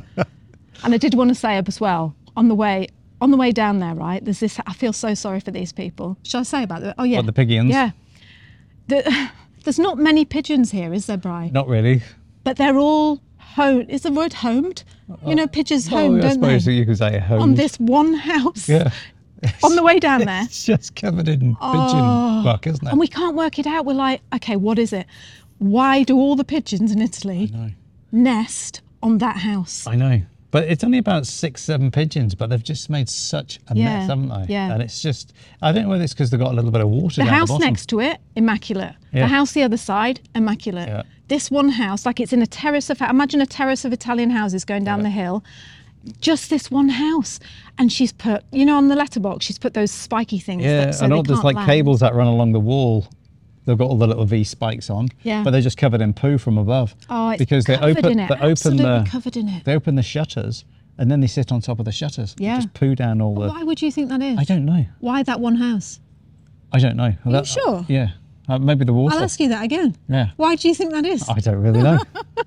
[0.84, 2.88] and I did want to say as well on the way
[3.22, 4.24] on the way down there, right?
[4.24, 4.60] There's this.
[4.68, 6.18] I feel so sorry for these people.
[6.24, 6.94] Shall I say about it?
[6.98, 7.70] Oh yeah, What, the pigeons?
[7.72, 7.92] Yeah.
[8.88, 9.30] The,
[9.64, 11.50] there's not many pigeons here, is there, Bri?
[11.52, 12.02] Not really.
[12.44, 13.86] But they're all home.
[13.88, 14.84] Is the word homed?
[15.10, 16.74] Uh, you know, pigeons Oh, home, I don't suppose they?
[16.74, 17.42] you could say home.
[17.42, 18.68] On this one house.
[18.68, 18.92] Yeah.
[19.64, 20.44] On the way down there.
[20.44, 22.42] It's just covered in pigeon Oh.
[22.44, 22.92] buck, isn't it?
[22.92, 23.86] And we can't work it out.
[23.86, 25.06] We're like, okay, what is it?
[25.60, 27.54] Why do all the pigeons in Italy
[28.14, 29.86] nest on that house?
[29.86, 30.22] I know.
[30.52, 34.08] But it's only about six, seven pigeons, but they've just made such a Yeah, mess,
[34.10, 34.54] haven't they?
[34.54, 34.72] yeah.
[34.72, 36.90] And it's just, I don't know whether it's because they've got a little bit of
[36.90, 38.94] water The house the next to it, immaculate.
[39.12, 39.22] Yeah.
[39.22, 40.88] The house the other side, immaculate.
[40.90, 41.02] Yeah.
[41.28, 44.64] This one house, like it's in a terrace of, imagine a terrace of Italian houses
[44.64, 45.44] going down the hill.
[46.22, 47.40] Just this one house.
[47.80, 50.64] And she's put, you know, on the letterbox, she's put those spiky things.
[50.64, 51.66] Yeah, so and all there's like land.
[51.68, 53.08] cables that run along the wall.
[53.66, 55.44] They've got all the little V spikes on, Yeah.
[55.44, 56.96] but they're just covered in poo from above.
[57.10, 59.64] Oh, it's because they covered open, in it, they open absolutely the, covered in it.
[59.66, 60.66] They open the shutters,
[60.98, 62.36] and then they sit on top of the shutters.
[62.38, 62.58] Yeah.
[62.58, 63.48] just poo down all the.
[63.48, 64.38] Why would you think that is?
[64.38, 64.86] I don't know.
[65.00, 66.00] Why that one house?
[66.74, 67.14] I don't know.
[67.26, 67.86] Are you sure?
[67.88, 68.10] Yeah,
[68.50, 69.16] uh, maybe the water.
[69.16, 69.96] I'll ask you that again.
[70.10, 70.32] Yeah.
[70.36, 71.28] Why do you think that is?
[71.30, 72.00] I don't really know.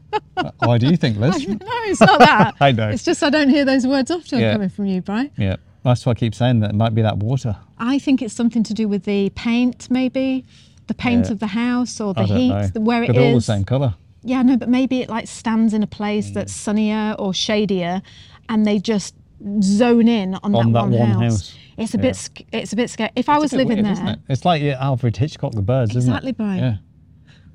[0.58, 1.46] Why do you think, Liz?
[1.48, 2.54] No, it's not that.
[2.60, 2.90] I know.
[2.90, 4.52] It's just I don't hear those words often Yeah.
[4.52, 5.30] coming from you, Brian.
[5.38, 7.56] Yeah, that's why I keep saying that it might be that water.
[7.78, 10.44] I think it's something to do with the paint, maybe
[10.86, 11.32] the paint Yeah.
[11.32, 12.66] of the house or the heat, know.
[12.68, 13.16] the, where it is.
[13.16, 13.94] all the same colour.
[14.22, 16.34] Yeah, no, but maybe it like stands in a place Mm.
[16.34, 18.02] that's sunnier or shadier,
[18.48, 19.14] and they just
[19.62, 21.20] zone in on, On that, that one, one house.
[21.22, 21.54] house.
[21.78, 22.02] It's a Yeah.
[22.02, 22.30] bit.
[22.52, 23.10] It's a bit scary.
[23.16, 24.18] If I was It's a bit living weird, there, it?
[24.28, 26.14] It's like Alfred Hitchcock, The Birds, isn't it?
[26.14, 26.32] Exactly?
[26.32, 26.58] Brian.
[26.58, 26.76] Yeah.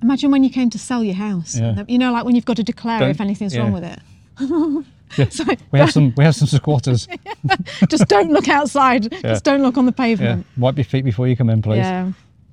[0.04, 1.60] imagine when you came to sell your house.
[1.60, 1.84] Yeah.
[1.88, 3.62] You know, like when you've got to declare Don't- if anything's yeah.
[3.62, 4.00] wrong with it.
[5.34, 7.08] so We have some we have some squatters.
[7.90, 9.12] just don't look outside.
[9.22, 10.04] Just don't look on the yeah.
[10.06, 10.46] pavement.
[10.58, 11.78] Wipe your feet before you come in, please.
[11.80, 12.12] yeah.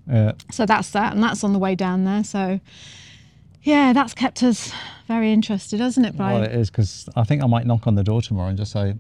[0.09, 0.33] Yeah.
[0.51, 2.25] So that's that, and that's on the way down there.
[2.25, 2.61] So,
[3.63, 4.73] yeah, that's kept us
[5.07, 6.41] very interested, hasn't it, Brian?
[6.41, 8.73] Well, it is because I think I might knock on the door tomorrow and just
[8.73, 8.95] say,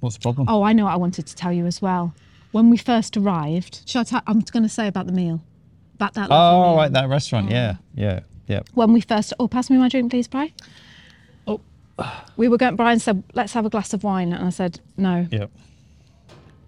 [0.00, 2.14] "What's the problem?" oh, I know what I wanted to tell you as well.
[2.52, 5.42] When we first arrived, shall I tell, I'm going to say about the meal.
[5.94, 6.28] About that.
[6.30, 6.76] Oh, meal.
[6.76, 7.48] right, that restaurant.
[7.48, 7.52] Oh.
[7.52, 8.60] Yeah, yeah, yeah.
[8.74, 10.52] When we first, oh, pass me my drink, please, Brian.
[11.46, 11.60] Oh.
[12.36, 12.76] We were going.
[12.76, 15.46] Brian said, "Let's have a glass of wine," and I said, "No, Yeah.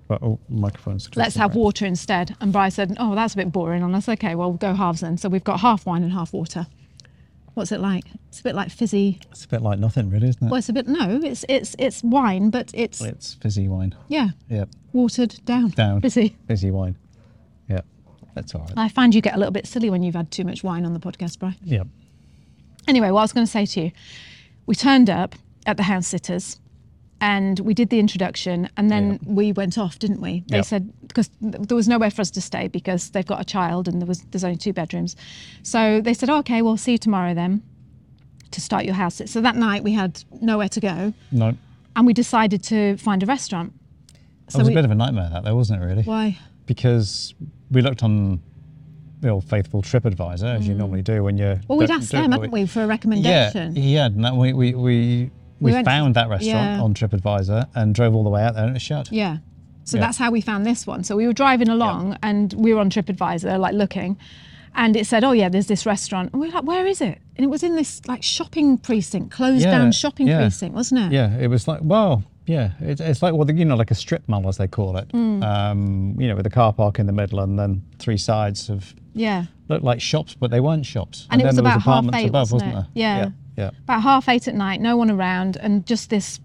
[0.07, 1.09] But oh, microphone's.
[1.17, 4.19] let's have water instead." And Brian said, "Oh, that's a bit boring." And I said,
[4.19, 6.67] "Okay, well, we'll go halves then." So we've got half wine and half water.
[7.55, 8.05] What's it like?
[8.29, 9.21] It's a bit like fizzy.
[9.31, 10.51] It's a bit like nothing, really, isn't it?
[10.51, 11.21] Well, it's a bit no.
[11.23, 13.95] It's it's it's wine, but it's It's fizzy wine.
[14.09, 15.71] yeah, Yeah, watered down.
[15.71, 16.01] down.
[16.01, 16.37] Busy.
[16.49, 16.97] Fizzy wine.
[17.69, 17.81] Yeah,
[18.35, 18.73] that's all right.
[18.77, 20.95] I find you get a little bit silly when you've had too much wine on
[20.95, 21.55] the podcast, Brian.
[21.63, 21.85] Yeah.
[22.89, 23.93] Anyway, what I was going to say to you,
[24.67, 26.59] we turned up at the house sitters
[27.21, 30.45] and we did the introduction and then we went off, didn't we?
[30.49, 30.65] They Yep.
[30.67, 34.01] said because there was nowhere for us to stay because they've got a child and
[34.01, 35.17] there was there's only two bedrooms.
[35.63, 37.63] So they said, oh, "Okay, we'll see you tomorrow then."
[38.51, 39.21] To start your house.
[39.27, 41.55] So that night we had nowhere to go No,
[41.97, 43.73] and we decided to find a restaurant.
[44.49, 45.87] it was we- a bit of a nightmare that, though, wasn't it?
[45.87, 46.03] Really?
[46.05, 46.39] Why?
[46.67, 47.35] Because
[47.73, 48.41] we looked on
[49.23, 51.57] the old faithful TripAdvisor, as you normally do when you're.
[51.57, 51.65] Mm.
[51.69, 53.75] Well, we'd asked them, hadn't we, for a Yeah, recommendation?
[53.77, 54.09] yeah.
[54.15, 55.31] No, we we we,
[55.65, 56.83] we, went- found that restaurant yeah.
[56.83, 59.11] on TripAdvisor and drove all the way out there and it was shut.
[59.11, 59.39] Yeah.
[59.85, 60.05] So Yeah.
[60.05, 61.05] that's how we found this one.
[61.05, 64.17] So we were driving along and we were on TripAdvisor, like looking,
[64.77, 67.19] and it said, "Oh yeah, there's this restaurant." And we were like, "Where is it?"
[67.37, 70.39] And it was in this like shopping precinct, closed Yeah, down shopping yeah.
[70.39, 71.13] precinct, wasn't it?
[71.13, 74.27] Yeah, it was like, well, yeah, it, it's like, well, you know, like a strip
[74.29, 75.11] mall, as they call it.
[75.13, 75.43] Hmm.
[75.43, 78.95] Um, you know, with a car park in the middle and then three sides of
[79.15, 79.45] Yeah.
[79.69, 81.27] looked like shops, but they weren't shops.
[81.31, 82.75] And it then was there about half apartments eight, above, wasn't it?
[82.75, 82.87] there?
[82.95, 83.17] Yeah.
[83.19, 83.71] yeah, yeah.
[83.85, 86.41] About half eight at night, no one around, and just this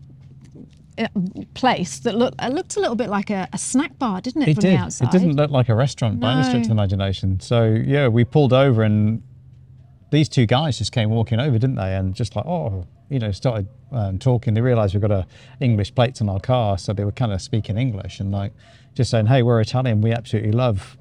[0.98, 1.08] uh,
[1.54, 4.54] place that looked looked a little bit like a, a snack bar, didn't it, It
[4.56, 4.74] from did.
[4.78, 5.08] the outside?
[5.08, 7.40] It didn't look like a restaurant by any stretch of the imagination.
[7.40, 9.24] So yeah, we pulled over and
[10.12, 11.96] these two guys just came walking over, didn't they?
[11.96, 14.54] And just like, oh, you know, started um, talking.
[14.54, 15.26] They realised we've got a
[15.60, 18.54] English plates on our car, so they were kind of speaking English and like
[18.94, 20.02] just saying, hey, we're Italian.
[20.02, 20.98] We absolutely love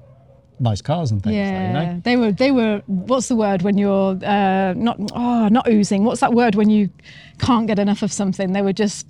[0.59, 1.35] nice cars and things.
[1.35, 2.01] Yeah, you know?
[2.03, 2.31] they were.
[2.31, 2.81] They were.
[2.87, 4.97] What's the word when you're uh, not?
[5.13, 6.03] Oh, not oozing.
[6.03, 6.89] What's that word when you
[7.39, 8.53] can't get enough of something?
[8.53, 9.07] They were just,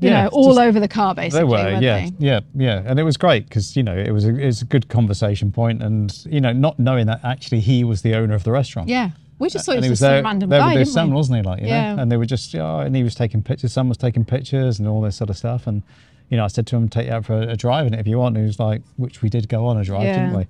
[0.00, 1.40] you Yeah, know, all just- over the car basically.
[1.40, 2.12] They were, yeah, they?
[2.18, 4.66] yeah, yeah, and it was great because you know it was a, it was a
[4.66, 8.44] good conversation point, and you know not knowing that actually he was the owner of
[8.44, 8.88] the restaurant.
[8.88, 9.10] Yeah.
[9.40, 11.14] We just thought it was just there, some random there guy, didn't son, we?
[11.14, 11.42] wasn't he?
[11.44, 11.94] Like, you Yeah.
[11.94, 13.72] know, and they were just, oh, and he was taking pictures.
[13.72, 15.68] Son was taking pictures and all this sort of stuff.
[15.68, 15.84] And
[16.28, 18.00] you know, I said to him, take you out for a, a drive in it
[18.00, 18.34] if you want.
[18.36, 20.48] And he was like, which we did go on a drive, didn't we?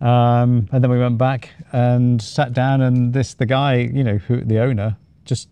[0.00, 4.18] Um, and then we went back and sat down, and this the guy, you know,
[4.18, 5.48] who the owner, just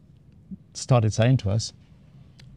[0.75, 1.73] started saying to us,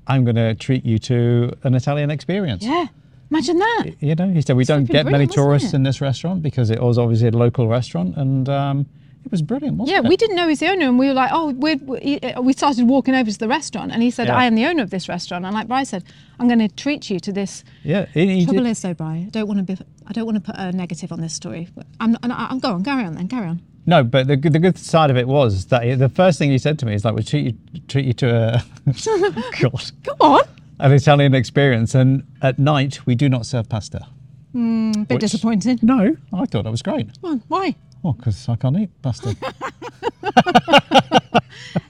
[0.07, 2.87] "I'm going to treat you to an Italian experience." Yeah.
[3.31, 3.91] Imagine that.
[3.99, 6.97] You know, he said we don't get many tourists in this restaurant because it was
[6.97, 8.85] obviously a local restaurant, and um,
[9.29, 10.09] It was brilliant, wasn't Yeah, it?
[10.09, 12.51] we didn't know he's the owner, and we were like, oh, we're, we uh, we
[12.51, 14.35] started walking over to the restaurant, and he said, Yeah.
[14.35, 16.03] I am the owner of this restaurant, and like Bri said,
[16.39, 17.63] I'm going to treat you to this.
[17.83, 18.71] Yeah, he, he Trouble did.
[18.71, 21.11] is, though, Bri, I don't want to be, I don't want to put a negative
[21.11, 21.67] on this story.
[21.99, 23.61] I'm, I'm, I'm go on, carry on then, carry on.
[23.85, 26.49] No, but the, good- the good side of it was that he, the first thing
[26.49, 28.63] he said to me is like, "We treat you treat you to a
[29.61, 30.41] God, Come on.
[30.79, 34.07] an Italian experience, and at night we do not serve pasta."
[34.55, 35.83] A bit Which- disappointed.
[35.83, 37.07] No, I thought that was great.
[37.21, 37.75] Come on, why?
[38.01, 39.35] Oh, well, because I can't eat pasta.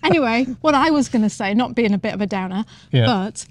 [0.03, 3.05] Anyway, what I was going to say, not being a bit of a downer, Yeah.
[3.05, 3.45] but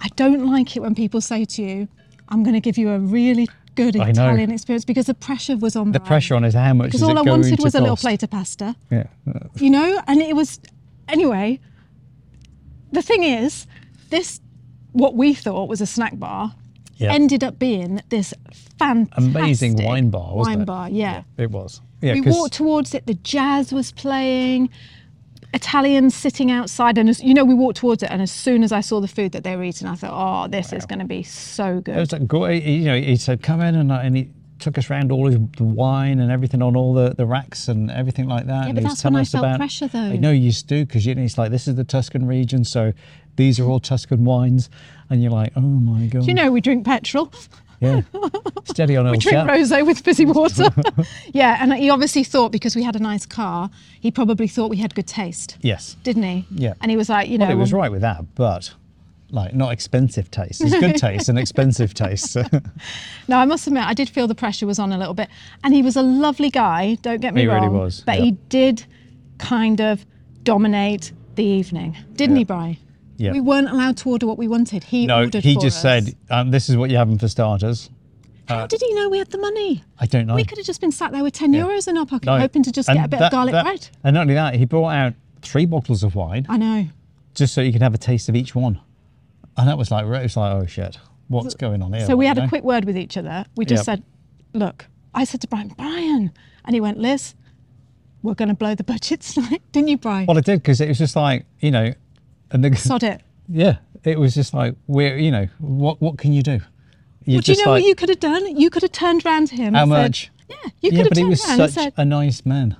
[0.00, 1.88] I don't like it when people say to you,
[2.28, 4.24] I'm going to give you a really good I know.
[4.24, 6.08] Italian experience because the pressure was on the Brian.
[6.08, 8.74] pressure on is how much Because all I wanted was a little plate of pasta,
[8.90, 9.04] Yeah,
[9.56, 10.02] you know?
[10.08, 10.58] And it was,
[11.08, 11.60] anyway,
[12.90, 13.66] the thing is,
[14.10, 14.40] this,
[14.92, 16.54] what we thought was a snack bar,
[16.96, 17.12] Yeah.
[17.12, 18.32] ended up being this
[18.78, 20.66] fantastic amazing wine bar, wasn't wine it?
[20.66, 21.22] bar, yeah.
[21.36, 21.80] it was.
[22.00, 24.70] Yeah, we walked towards it, the jazz was playing,
[25.54, 28.72] Italians sitting outside, and as, you know, we walked towards it, and as soon as
[28.72, 31.04] I saw the food that they were eating, I thought, oh, this is going to
[31.04, 34.16] be so good." It was like, go, you know, he said, come in and, and
[34.16, 37.68] he took us around all his the wine and everything on all the, the racks
[37.68, 38.62] and everything like that.
[38.62, 39.98] Yeah, and but he was that's when telling I us felt about, pressure, though.
[39.98, 42.92] I know you do because you know, it's like, this is the Tuscan region, so
[43.36, 44.70] these are all Tuscan wines.
[45.10, 46.22] And you're like, oh my God.
[46.22, 47.32] Do you know we drink petrol?
[47.80, 48.02] Yeah.
[48.64, 49.46] Steady on We old drink chap.
[49.48, 50.68] rosé with fizzy water.
[51.32, 54.78] yeah, and he obviously thought because we had a nice car, he probably thought we
[54.78, 55.96] had good taste, Yes.
[56.02, 56.46] didn't he?
[56.50, 56.74] Yeah.
[56.80, 58.72] And he was like, you know, Well, it was right with that, but
[59.30, 60.60] like not expensive taste.
[60.62, 62.36] It's good taste and expensive taste.
[63.28, 65.28] No, I must admit, I did feel the pressure was on a little bit.
[65.64, 67.62] And he was a lovely guy, don't get me He wrong.
[67.64, 68.24] really was, But yeah.
[68.26, 68.84] he did
[69.38, 70.04] kind of
[70.44, 72.78] dominate the evening, didn't he, Bri?
[73.16, 73.32] Yeah.
[73.32, 74.84] We weren't allowed to order what we wanted.
[74.84, 75.82] He no, ordered he for just us.
[75.82, 77.90] said, um, this is what you're having for starters.
[78.48, 79.82] How did he know we had the money?
[79.98, 80.34] I don't know.
[80.34, 82.38] We could have just been sat there with 10 euros in our pocket, No.
[82.38, 83.88] hoping to just And get a bit that- of garlic that- bread.
[84.02, 86.86] And not only that, he brought out three bottles of wine I know.
[87.34, 88.80] just so you could have a taste of each one.
[89.56, 90.98] And that was like, it was like, oh shit,
[91.28, 92.04] what's going on here?
[92.06, 93.46] So we had a quick word with each other.
[93.56, 93.98] We just Yep.
[93.98, 94.02] said,
[94.52, 96.32] look, I said to Brian, Brian.
[96.66, 97.34] And he went, Liz,
[98.22, 99.62] we're going to blow the budget tonight.
[99.72, 100.26] Didn't you, Brian?
[100.26, 101.92] Well, it did because it was just like, you know,
[102.50, 103.20] and the, Sod it.
[103.48, 106.60] yeah, it was just like, we're, you know, what what can you do?
[107.24, 108.56] You Well, do you know what you could have done?
[108.56, 110.30] You could have turned round to him How and much?
[110.48, 112.04] said, Yeah, you could yeah, have but he turned was round and such said, a
[112.04, 112.76] nice man.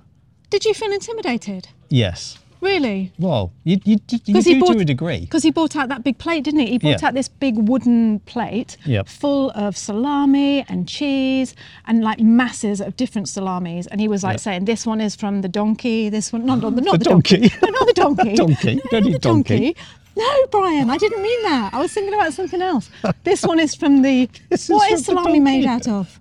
[0.51, 1.69] Did you feel intimidated?
[1.89, 2.39] Yes.
[2.65, 3.13] Really?
[3.19, 5.21] Well, you you, you, you Because he do bought to a degree.
[5.21, 6.67] Because he bought out that big plate, didn't he?
[6.75, 7.09] He bought Yeah.
[7.09, 9.09] out this big wooden plate Yep.
[9.09, 11.55] full of salami and cheese
[11.87, 13.87] and like masses of different salamis.
[13.89, 14.41] And he was like Yep.
[14.41, 16.09] saying, "This one is from the donkey.
[16.09, 17.37] This one, not, not, not The the, donkey.
[17.49, 17.57] donkey.
[17.63, 18.35] no, not the donkey.
[18.45, 18.81] Donkey.
[18.91, 19.77] Don't the donkey.
[20.17, 21.75] No, Brian, I didn't mean that.
[21.75, 22.89] I was thinking about something else.
[23.25, 24.29] This one is from the.
[24.49, 26.19] This is what from is salami made out of?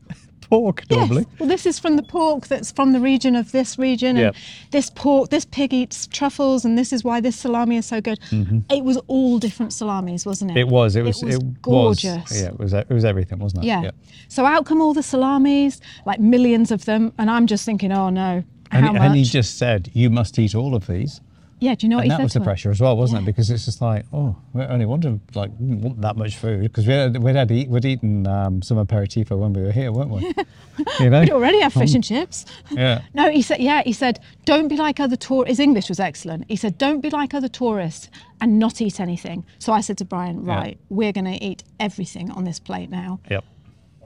[0.54, 1.26] Pork normally.
[1.30, 1.40] Yes.
[1.40, 4.36] Well, this is from the pork that's from the region of this region, Yep.
[4.36, 8.02] and this pork, this pig eats truffles, and this is why this salami is so
[8.02, 8.20] good.
[8.30, 8.64] Mm.
[8.72, 10.54] It was all different salamis, wasn't it?
[10.54, 10.60] Mm-hmm.
[10.60, 10.96] It was.
[10.96, 11.22] It was.
[11.24, 12.42] It was was- gorgeous.
[12.42, 12.74] yeah, it was.
[12.74, 13.68] It was everything, wasn't it?
[13.68, 13.92] Yeah.
[14.28, 18.10] So out come all the salamis, like millions of them, and I'm just thinking, oh
[18.10, 19.02] no, how he, much?
[19.02, 21.22] and he just said, "You must eat all of these."
[21.64, 22.98] Yeah, do you know what and he that said was to the pressure as well,
[22.98, 23.26] wasn't it?
[23.26, 26.64] Because it's just like, oh, we only wanted like we didn't want that much food
[26.64, 29.92] because we had we'd had eat, we'd eaten um, some aperitivo when we were here,
[29.92, 30.22] weren't we?
[31.00, 31.22] you know.
[31.22, 32.46] We'd already have fish and chips.
[32.72, 33.04] Yeah.
[33.14, 35.50] No, he said, yeah, he said, don't be like other tourists.
[35.50, 36.46] His English was excellent.
[36.50, 38.10] He said, don't be like other tourists
[38.42, 39.46] and not eat anything.
[39.60, 40.56] So I said to Brian, Yeah.
[40.56, 43.20] right, we're going to eat everything on this plate now.
[43.30, 43.44] Yep.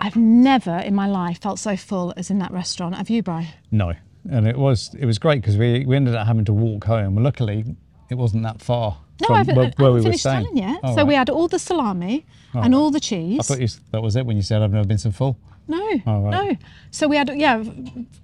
[0.02, 2.96] I've never in my life felt so full as in that restaurant.
[2.96, 3.48] Have you, Brian?
[3.72, 3.93] No,
[4.30, 7.16] and it was it was great because we we ended up having to walk home.
[7.24, 7.66] Luckily,
[8.10, 10.44] it wasn't that far No, from I haven't, where, where we finished staying.
[10.46, 10.80] telling yet.
[10.84, 13.40] Oh, so we had all the salami and all the cheese.
[13.40, 15.38] I thought you, that was it when you said I've never been so full.
[15.70, 16.32] No, Oh, right.
[16.32, 16.56] no.
[16.92, 17.62] So we had yeah,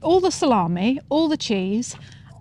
[0.02, 1.96] all the salami, all the cheese,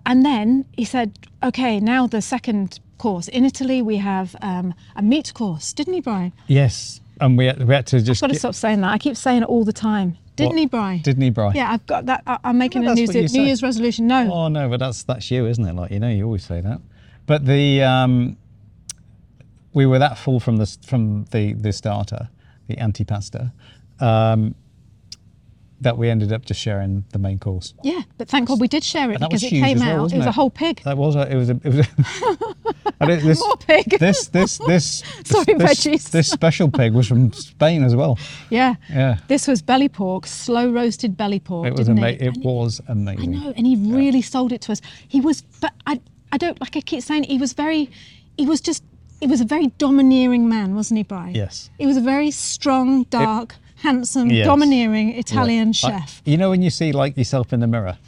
[0.05, 1.11] and then he said,
[1.43, 3.27] "Okay, now the second course.
[3.27, 6.31] In Italy, we have um, a meat course, didn't he, Brian?
[6.47, 8.21] Yes, and we had, we had to just.
[8.21, 8.91] Got to get- stop saying that.
[8.93, 11.01] I keep saying it all the time, didn't Brian?
[11.01, 11.55] Didn't he, Brian?
[11.55, 12.23] Yeah, I've got that.
[12.43, 13.41] I'm making a New, New.
[13.43, 14.07] Year's resolution.
[14.07, 15.73] No, Oh no, but that's that's you, isn't it?
[15.73, 16.81] Like you know, you always say that.
[17.25, 18.37] But the um,
[19.73, 22.29] we were that full from the from the the starter,
[22.67, 23.51] the antipasta,
[23.99, 24.55] um,
[25.83, 27.73] that we ended up just sharing the main course.
[27.83, 30.13] yeah, but thank God we did share it because it came well, out.
[30.13, 30.29] it was it?
[30.29, 30.81] a whole pig.
[30.83, 31.79] That was a, it was a, it was.
[31.79, 33.99] A, this, More pig.
[33.99, 36.11] This this this Sorry, this, veggies.
[36.11, 38.17] this special pig was from Spain as well.
[38.49, 39.17] Yeah, Yeah.
[39.27, 41.67] This was belly pork, slow roasted belly pork.
[41.67, 42.21] It was didn't it?
[42.21, 44.81] It was I know, and he really sold it to us.
[45.07, 45.99] He was, but I,
[46.31, 46.75] I don't like.
[46.75, 47.89] I keep saying he was very,
[48.37, 48.83] he was just,
[49.19, 51.35] he was a very domineering man, wasn't he, Brian?
[51.35, 51.69] Yes.
[51.77, 54.45] He was a very strong, dark, handsome, Yes.
[54.47, 56.21] domineering Italian I- chef.
[56.25, 57.97] you know when you see like yourself in the mirror.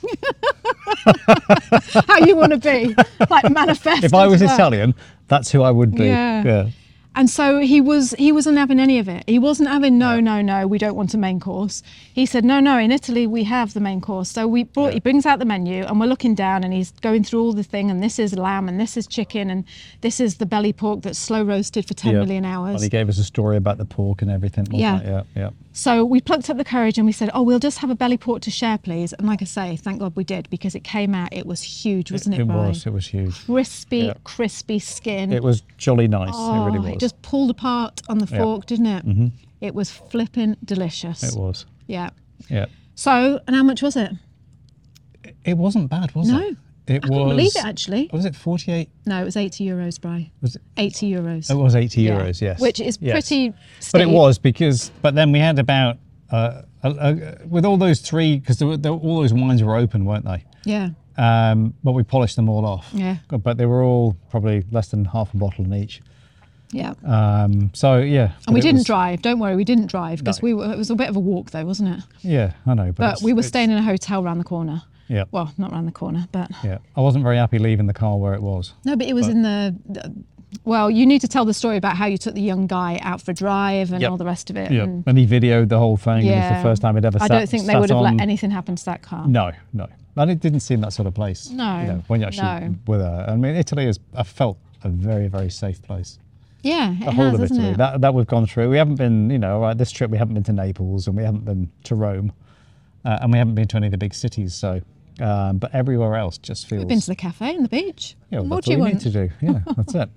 [2.08, 2.96] how you want to be,
[3.30, 4.04] like manifest.
[4.04, 4.54] If I was that.
[4.56, 4.96] Italian,
[5.28, 6.06] that's who I would be.
[6.06, 6.44] Yeah.
[6.44, 6.70] yeah.
[7.18, 9.24] And so he was he wasn't having any of it.
[9.26, 11.82] He wasn't having no, no, no, we don't want a main course.
[12.14, 14.30] He said, No, no, in Italy we have the main course.
[14.30, 17.24] So we brought he brings out the menu and we're looking down and he's going
[17.24, 19.64] through all the thing and this is lamb and this is chicken and
[20.02, 22.20] this is the belly pork that's slow roasted for ten Yeah.
[22.20, 22.82] million And hours.
[22.84, 24.68] he gave us a story about the pork and everything.
[24.72, 25.00] Yeah.
[25.00, 25.06] it?
[25.06, 25.50] yeah, yeah.
[25.78, 28.18] So we plucked up the courage and we said, Oh, we'll just have a belly
[28.18, 29.12] pork to share, please.
[29.12, 32.14] And like I say, thank God we did because it came out, it was huge,
[32.14, 32.70] wasn't it, It Brian?
[32.70, 32.86] was.
[32.86, 33.46] It was huge.
[33.46, 34.14] Crispy, Yeah.
[34.24, 35.34] crispy skin.
[35.34, 36.32] It was jolly nice.
[36.34, 37.00] oh, it really was.
[37.02, 38.38] just pulled apart on the Yeah.
[38.42, 39.06] fork, didn't it?
[39.06, 39.28] Mm-hmm.
[39.60, 41.22] It was flipping delicious.
[41.24, 41.66] It was.
[41.88, 42.12] Yeah.
[42.50, 42.68] Yeah.
[42.96, 44.14] So, and how much was it?
[45.44, 46.32] It wasn't bad, was it?
[46.32, 46.40] No.
[46.48, 46.58] it?
[46.88, 47.30] It I was.
[47.32, 48.10] believe it actually.
[48.14, 48.90] Was it 48?
[49.08, 50.32] No, it was 80 euros, Bri.
[50.42, 50.62] Was it?
[50.78, 51.50] 80 euros.
[51.50, 52.20] It was 80 Yeah.
[52.20, 52.60] euros, yes.
[52.60, 53.14] Which is Yes.
[53.14, 53.54] pretty
[53.92, 55.98] But it was because, but then we had about,
[56.32, 57.16] uh, uh, uh,
[57.50, 60.44] with all those three, because all those wines were open, weren't they?
[60.64, 60.90] Yeah.
[61.18, 62.88] Um, but we polished them all off.
[62.94, 63.18] Yeah.
[63.30, 66.02] But they were all probably less than half a bottle in each.
[66.72, 66.94] Yeah.
[67.06, 68.32] Um, so yeah.
[68.48, 69.22] and we didn't was- drive.
[69.22, 70.46] Don't worry, we didn't drive because No.
[70.48, 72.04] we were, it was a bit of a walk though, wasn't it?
[72.22, 72.92] Yeah, I know.
[72.92, 74.84] But, But we were staying in a hotel round the corner.
[75.08, 75.26] Yeah.
[75.32, 76.80] Well, not around the corner, but Yeah.
[76.96, 78.74] I wasn't very happy leaving the car where it was.
[78.86, 80.14] no, but it was in the, the.
[80.64, 83.22] Well, you need to tell the story about how you took the young guy out
[83.22, 84.10] for a drive and Yep.
[84.12, 84.72] all the rest of it.
[84.72, 84.84] Yeah.
[84.84, 86.26] and- And he videoed the whole thing.
[86.26, 86.32] Yeah.
[86.34, 88.16] It was the first time he'd ever I sat, don't think they would have on-
[88.16, 89.28] let anything happen to that car.
[89.28, 89.88] No, no.
[90.16, 91.50] And it didn't seem that sort of place.
[91.52, 92.76] No, You know, when you actually no.
[92.88, 93.26] with her.
[93.28, 96.20] I mean, Italy is, I felt, a very, very safe place.
[96.64, 97.70] Yeah, it The whole has, of Italy.
[97.72, 97.78] it?
[97.78, 98.70] That, that we've gone through.
[98.70, 101.24] We haven't been, you know, right, this trip we haven't been to Naples and we
[101.24, 102.32] haven't been to Rome.
[103.04, 104.56] Uh, and we haven't been to any of the big cities.
[104.56, 104.82] So,
[105.22, 106.80] um, but everywhere else just feels.
[106.80, 108.16] We've been to the cafe and the beach.
[108.30, 108.94] yeah, well, what do you we want?
[108.96, 109.30] need to do.
[109.42, 110.10] Yeah, that's it.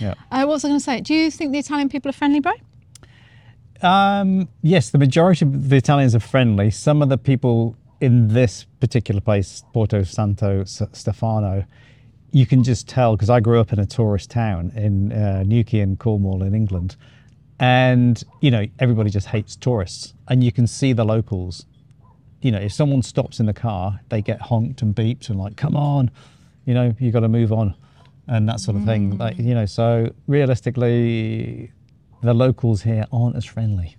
[0.00, 0.14] Yeah.
[0.30, 1.00] Uh, what was I going to say?
[1.00, 2.52] Do you think the Italian people are friendly, bro?
[3.80, 6.70] Um, yes, the majority of the Italians are friendly.
[6.70, 11.64] Some of the people in this particular place, Porto Santo S- Stefano,
[12.32, 15.80] you can just tell because I grew up in a tourist town in uh, Newquay
[15.80, 16.96] in Cornwall in England,
[17.60, 21.64] and you know everybody just hates tourists, and you can see the locals.
[22.40, 25.56] You know, if someone stops in the car, they get honked and beeped and like,
[25.56, 26.10] "Come on,"
[26.66, 27.74] you know, you got to move on,
[28.28, 29.14] and that sort of thing.
[29.14, 29.18] Mm.
[29.18, 31.72] Like, you know, so realistically,
[32.22, 33.96] the locals here aren't as friendly.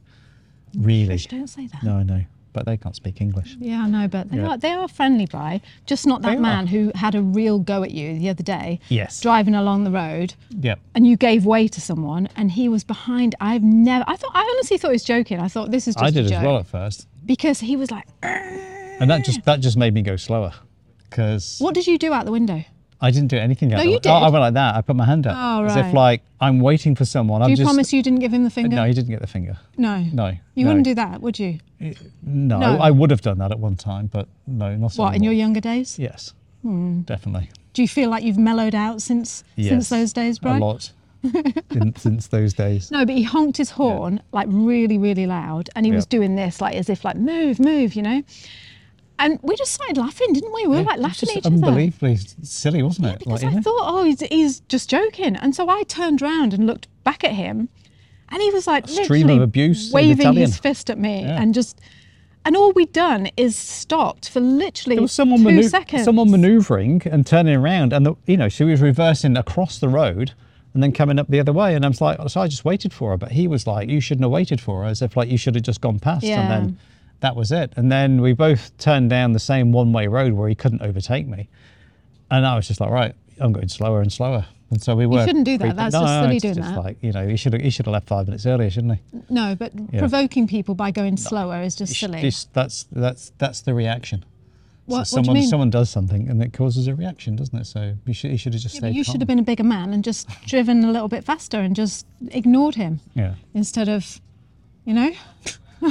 [0.77, 1.17] Really?
[1.17, 1.83] Don't say that.
[1.83, 2.23] No, I know.
[2.51, 3.57] But they can't speak English.
[3.59, 4.47] Yeah, I know, but they Yeah.
[4.49, 6.41] are they are friendly, by Just not They that are.
[6.41, 8.79] man who had a real go at you the other day.
[8.89, 9.21] Yes.
[9.21, 10.79] Driving along the road, Yep.
[10.95, 13.35] and you gave way to someone, and he was behind.
[13.39, 14.03] I've never.
[14.07, 14.31] I thought.
[14.33, 15.39] I honestly thought he was joking.
[15.39, 17.07] I thought this is just I did a as well at first.
[17.29, 20.51] Because he was like, And that just that just made me go slower.
[21.09, 22.65] Because "What did you do out the window?
[23.01, 23.71] I didn't do anything.
[23.73, 23.99] out No, you.
[24.05, 24.75] Oh, I went like that.
[24.75, 25.35] I put my hand up.
[25.37, 25.85] Oh, As right.
[25.85, 27.39] if like I'm waiting for someone.
[27.39, 28.75] Do I'm you just, promise you didn't give him the finger?
[28.75, 29.57] No, he didn't get the finger.
[29.77, 29.99] No.
[30.11, 30.27] No.
[30.55, 30.69] You no.
[30.69, 31.59] wouldn't do that, would you?
[31.79, 32.77] Eh, no, No.
[32.79, 35.03] I would have done that at one time, but no, not so.
[35.03, 35.43] What in your anymore.
[35.45, 35.97] younger days?
[35.99, 36.33] Yes.
[36.63, 37.01] Hmm.
[37.01, 37.49] Definitely.
[37.73, 39.69] Do you feel like you've mellowed out since Yes.
[39.69, 40.61] since those days, Brian?
[40.61, 40.91] A lot.
[41.71, 42.91] In- since those days.
[42.91, 46.61] No, but he honked his horn like really, really loud, and he was doing this
[46.61, 48.23] like as if like move, move, you know.
[49.21, 50.61] And we just started laughing, didn't we?
[50.61, 51.55] We were Yeah, like laughing just at each other.
[51.55, 53.19] unbelievably silly, wasn't it?
[53.19, 53.59] Because Like, I yeah.
[53.61, 57.31] thought, oh, he's, he's just joking, and so I turned round and looked back at
[57.33, 57.67] him,
[58.29, 61.41] and he was like Stream of abuse waving his fist at me, Yeah.
[61.41, 61.79] and just.
[62.45, 66.05] And all we'd done is stopped for literally There was someone, two manu- seconds.
[66.05, 70.31] someone manoeuvring and turning around, and the, you know she was reversing across the road
[70.73, 71.75] and then coming up the other way.
[71.75, 73.99] And I was like, so I just waited for her, but he was like, you
[74.01, 76.41] shouldn't have waited for her, as if like you should have just gone past, Yeah.
[76.41, 76.79] and then
[77.21, 77.73] that was it.
[77.75, 81.49] And then we both turned down the same one-way road where he couldn't overtake me,
[82.31, 84.45] and I was just like, right, I'm going slower and slower.
[84.71, 85.25] And so we were.
[85.25, 85.75] shouldn't do that.
[85.75, 86.83] That's no, just silly doing just that.
[86.83, 89.19] Like you know, he should have he should have left five minutes earlier, shouldn't he?
[89.27, 89.99] No, but Yeah.
[90.01, 92.31] provoking people by going slower is just silly.
[92.53, 94.23] that's that's that's the reaction.
[94.89, 97.65] What- what do someone does something and it causes a reaction, doesn't it?
[97.65, 98.95] So you should he should have just Yeah, stayed.
[98.95, 101.75] you should have been a bigger man and just driven a little bit faster and
[101.75, 103.35] just ignored him Yeah.
[103.53, 104.19] instead of,
[104.85, 105.11] you know.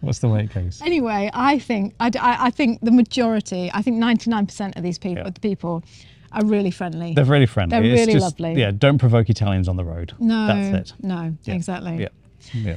[0.00, 0.80] What's the way it goes?
[0.82, 5.24] Anyway, I think I, I- I think the majority, I think 99% of these people,
[5.24, 5.30] Yeah.
[5.30, 5.84] the people,
[6.32, 7.14] are really friendly.
[7.14, 7.76] They're really friendly.
[7.76, 8.60] They're It's really just- lovely.
[8.60, 8.70] Yeah.
[8.72, 10.12] Don't provoke Italians on the road.
[10.18, 11.04] no, That's it.
[11.04, 11.54] no, Yeah.
[11.54, 11.96] exactly.
[12.02, 12.08] Yeah.
[12.54, 12.76] Yeah.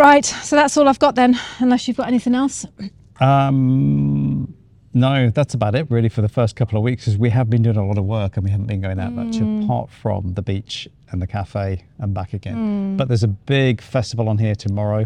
[0.00, 2.64] Right, so that's all I've got then, unless you've got anything else.
[3.20, 4.54] Um,
[4.94, 7.60] no, that's about it really for the first couple of weeks because we have been
[7.62, 9.64] doing a lot of work and we haven't been going out much Mm.
[9.64, 12.56] apart from the beach and the cafe and back again.
[12.94, 12.96] Mm.
[12.96, 15.04] But there's a big festival on here tomorrow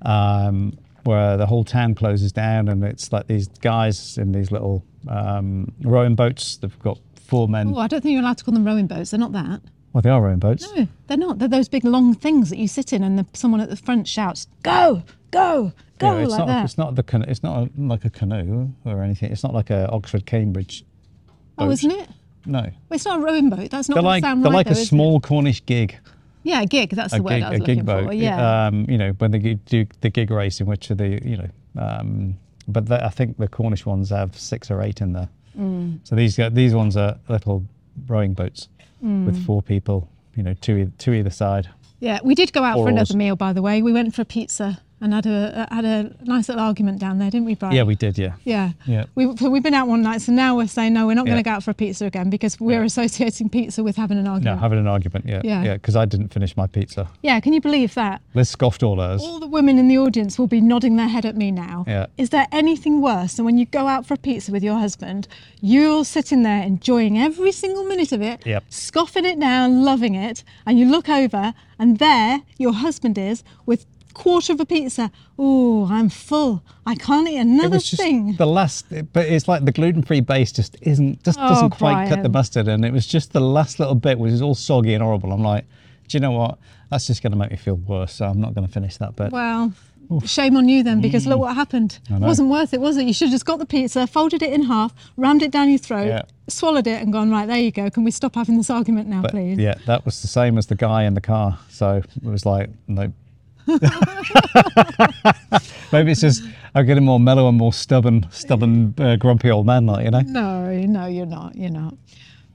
[0.00, 4.82] um, where the whole town closes down and it's like these guys in these little
[5.06, 6.56] um, rowing boats.
[6.56, 7.74] They've got four men.
[7.74, 9.10] Oh, I don't think you're allowed to call them rowing boats.
[9.10, 9.60] They're not that.
[9.94, 10.68] Well, they are rowing boats.
[10.74, 11.38] No, they're not.
[11.38, 14.08] They're those big long things that you sit in, and the, someone at the front
[14.08, 16.46] shouts, "Go, go, go know, it's like not.
[16.48, 16.64] that.
[16.64, 17.24] It's not the.
[17.28, 19.30] It's not a, like a canoe or anything.
[19.30, 20.84] It's not like a Oxford Cambridge.
[21.58, 22.08] oh, isn't it?
[22.44, 22.60] No.
[22.60, 23.70] Well, it's not a rowing boat.
[23.70, 24.86] That's not They're like they're like though, a is it?
[24.86, 25.96] small Cornish gig.
[26.42, 26.90] Yeah, a gig.
[26.90, 28.06] That's a the word gig, I was a gig looking boat.
[28.06, 28.12] for.
[28.12, 28.66] Yeah.
[28.66, 31.50] Um, you know, when they do the gig race, in which are the you know,
[31.80, 32.36] um,
[32.66, 35.28] but the, I think the Cornish ones have six or eight in there.
[35.56, 36.00] Mm.
[36.02, 37.64] So these go- these ones are little
[38.08, 38.68] rowing boats
[39.04, 39.26] Mm.
[39.26, 40.08] with four people.
[40.34, 41.68] You know, two two either side.
[42.00, 43.82] Yeah, we did go out for another meal, by the way.
[43.82, 47.30] We went for a pizza and had a had a nice little argument down there,
[47.30, 47.74] didn't we, Brian?
[47.76, 48.16] Yeah, we did.
[48.18, 48.34] Yeah.
[48.44, 48.72] Yeah.
[48.86, 49.04] Yeah.
[49.14, 51.42] We, we've been out one night, so now we're saying no, we're not going to
[51.42, 52.86] go out for a pizza again because we're Yeah.
[52.86, 54.56] associating pizza with having an argument.
[54.56, 55.26] No, having an argument.
[55.26, 55.42] Yeah.
[55.44, 55.62] Yeah.
[55.62, 55.74] Yeah.
[55.74, 57.08] Because I didn't finish my pizza.
[57.22, 58.22] yeah, can you believe that?
[58.34, 59.22] Liz scoffed all hers.
[59.22, 61.84] All the women in the audience will be nodding their head at me now.
[61.86, 62.06] Yeah.
[62.16, 65.28] Is there anything worse than when you go out for a pizza with your husband,
[65.60, 68.64] you're sitting there enjoying every single minute of it, Yep.
[68.70, 73.84] scoffing it down, loving it, and you look over and there your husband is with
[74.14, 75.10] quarter of a pizza.
[75.38, 76.62] Oh, I'm full.
[76.86, 78.34] I can't eat it another was just thing.
[78.36, 82.22] the last, but it's like the gluten-free base just isn't, just Oh, doesn't quite cut
[82.22, 85.02] the mustard, and it was just the last little bit, which is all soggy and
[85.02, 85.32] horrible.
[85.32, 85.66] I'm like,
[86.08, 86.58] do you know what?
[86.90, 89.16] That's just going to make me feel worse, so I'm not going to finish that
[89.16, 89.32] bit.
[89.32, 89.72] Well,
[90.26, 91.98] shame on you then, because look what happened.
[92.08, 92.20] It Mm.
[92.20, 93.06] wasn't worth it, was it?
[93.06, 95.78] You should have just got the pizza, folded it in half, rammed it down your
[95.78, 96.22] throat, Yeah.
[96.46, 97.88] swallowed it, and gone, right, there you go.
[97.90, 99.58] Can we stop having this argument now, But please?
[99.58, 101.58] yeah, that was the same as the guy in the car.
[101.70, 103.12] So it was like, no.
[105.92, 106.42] Maybe it's just
[106.74, 110.20] I'm getting more mellow and more stubborn, stubborn, uh, grumpy old man, like you know.
[110.20, 111.56] No, no, you're not.
[111.56, 111.94] You're not.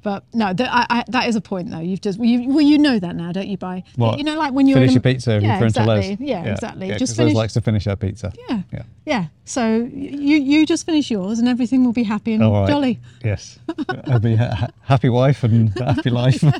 [0.01, 1.79] But no, th- I, I, that is a point though.
[1.79, 3.83] You've just well you, well, you know that now, don't you, Bri?
[3.95, 4.17] What?
[4.17, 6.11] You know, like when you're finish in your pizza, yeah, exactly.
[6.11, 6.17] Les.
[6.19, 6.87] Yeah, exactly.
[6.87, 7.33] Yeah, just finish.
[7.33, 8.31] likes to finish her pizza.
[8.47, 8.83] yeah, Yeah.
[9.05, 9.25] yeah.
[9.45, 12.67] So you you just finish yours, and everything will be happy and right.
[12.67, 12.99] jolly.
[13.23, 13.59] Yes.
[14.05, 16.43] I'll be a happy wife and happy life.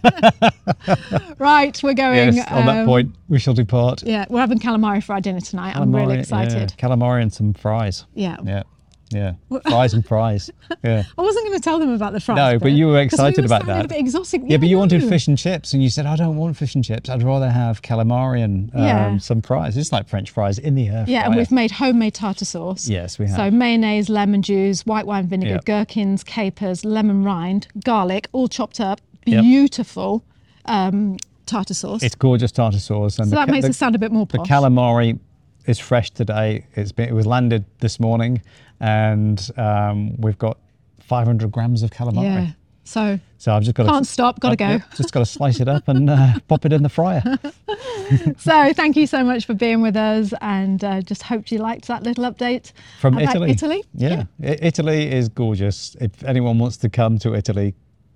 [1.37, 2.33] Right, we're going.
[2.33, 2.51] yes.
[2.51, 4.03] On that um, point, we shall depart.
[4.03, 5.75] Yeah, we're having calamari for our dinner tonight.
[5.75, 6.73] I'm really Calamari, yeah, excited.
[6.77, 8.05] Calamari and some fries.
[8.13, 8.37] Yeah.
[8.43, 8.63] Yeah.
[9.11, 9.33] Yeah.
[9.67, 10.51] Fries and fries.
[10.83, 11.03] Yeah.
[11.17, 12.35] I wasn't going to tell them about the fries.
[12.37, 13.85] No, but bit, you were excited were about that.
[13.85, 14.41] A bit exotic.
[14.45, 16.83] Yeah, but you wanted fish and chips, and you said, "I don't want fish and
[16.83, 17.09] chips.
[17.09, 19.17] I'd rather have calamari and um, Yeah.
[19.17, 21.05] some fries." It's like French fries in the air.
[21.07, 22.87] Yeah, and we've made homemade tartar sauce.
[22.87, 23.35] Yes, we have.
[23.35, 25.65] So mayonnaise, lemon juice, white wine vinegar, Yep.
[25.65, 29.01] gherkins, capers, lemon rind, garlic, all chopped up.
[29.25, 29.43] Yep.
[29.43, 30.23] Beautiful
[30.65, 32.03] um, tartar sauce.
[32.03, 34.25] It's gorgeous tartar sauce, and so the, that makes the, it sound a bit more
[34.27, 35.19] the calamari
[35.65, 36.65] is fresh today.
[36.75, 38.41] It's been it was landed this morning,
[38.79, 40.57] and um, we've got
[41.01, 42.23] 500 grams of calamari.
[42.23, 42.51] yeah.
[42.85, 44.79] So So I've just got Can't to stop, gotta go.
[44.95, 47.21] just got to slice it up and uh, pop it in the fryer.
[48.37, 51.87] so thank you so much for being with us, and uh, just hope you liked
[51.87, 53.51] that little update From about Italy.
[53.51, 53.83] Italy.
[53.93, 54.23] Yeah.
[54.41, 55.95] I- Italy is gorgeous.
[56.01, 57.75] If anyone wants to come to Italy,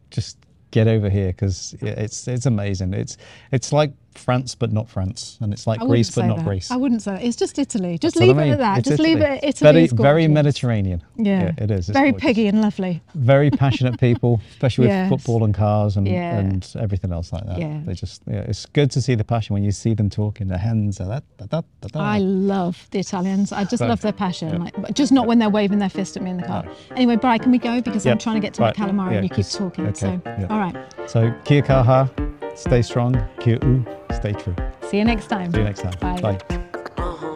[0.09, 0.37] just
[0.71, 2.93] get over here because it's it's amazing.
[2.95, 3.17] It's
[3.51, 6.45] it's like France but not France, and it's like Greece but not that.
[6.45, 6.71] Greece.
[6.71, 7.23] I wouldn't say that.
[7.23, 7.97] It's just Italy.
[7.97, 8.77] Just That's leave I it at that.
[8.79, 9.37] It's just leave Italy.
[9.37, 9.43] it.
[9.43, 10.27] Italy Very very.
[10.27, 11.03] Mediterranean.
[11.17, 11.51] Yeah.
[11.57, 11.89] it is.
[11.89, 12.25] It's Very gorgeous.
[12.25, 13.01] piggy and lovely.
[13.15, 15.11] Very passionate people, especially Yes.
[15.11, 16.37] with football and cars and, Yeah.
[16.39, 17.57] and everything else like that.
[17.59, 17.79] Yeah.
[17.85, 20.47] They just yeah, it's good to see the passion when you see them talking.
[20.47, 21.95] Their hands are that that that that.
[21.95, 23.51] I love the Italians.
[23.51, 24.49] I just So, love their passion.
[24.49, 24.69] yeah.
[24.77, 26.63] Like, just not when they're waving their fist at me in the car.
[26.63, 26.71] No.
[26.95, 28.77] Anyway, Bri, can we go because I'm trying to get to Right.
[28.77, 29.85] my calamari Yeah, and you keep talking.
[29.87, 30.47] okay, So, yeah.
[30.49, 30.75] all right.
[31.07, 32.09] So kia kaha,
[32.55, 33.15] stay strong.
[33.39, 34.55] Kia u, stay true.
[34.89, 35.51] See you next time.
[35.51, 35.93] See you next time.
[35.99, 36.21] Bye.
[36.21, 36.37] Bye.
[36.97, 37.32] Uh-huh.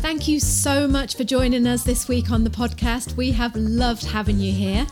[0.00, 3.16] Thank you so much for joining us this week on the podcast.
[3.16, 4.86] We have loved having you here.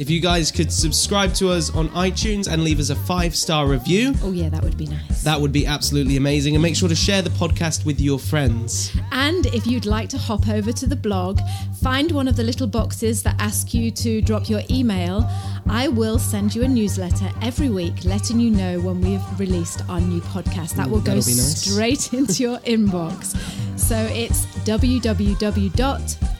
[0.00, 3.66] If you guys could subscribe to us on iTunes and leave us a five star
[3.66, 5.22] review, Oh, yeah, that would be nice.
[5.24, 6.54] that would be absolutely amazing.
[6.56, 8.96] And make sure to share the podcast with your friends.
[9.12, 11.38] And if you'd like to hop over to the blog,
[11.82, 15.28] find one of the little boxes that ask you to drop your email.
[15.68, 20.00] I will send you a newsletter every week letting you know when we've released our
[20.00, 20.76] new podcast.
[20.76, 21.60] That will go that'll be nice.
[21.60, 23.36] straight into your inbox.
[23.78, 24.46] So it's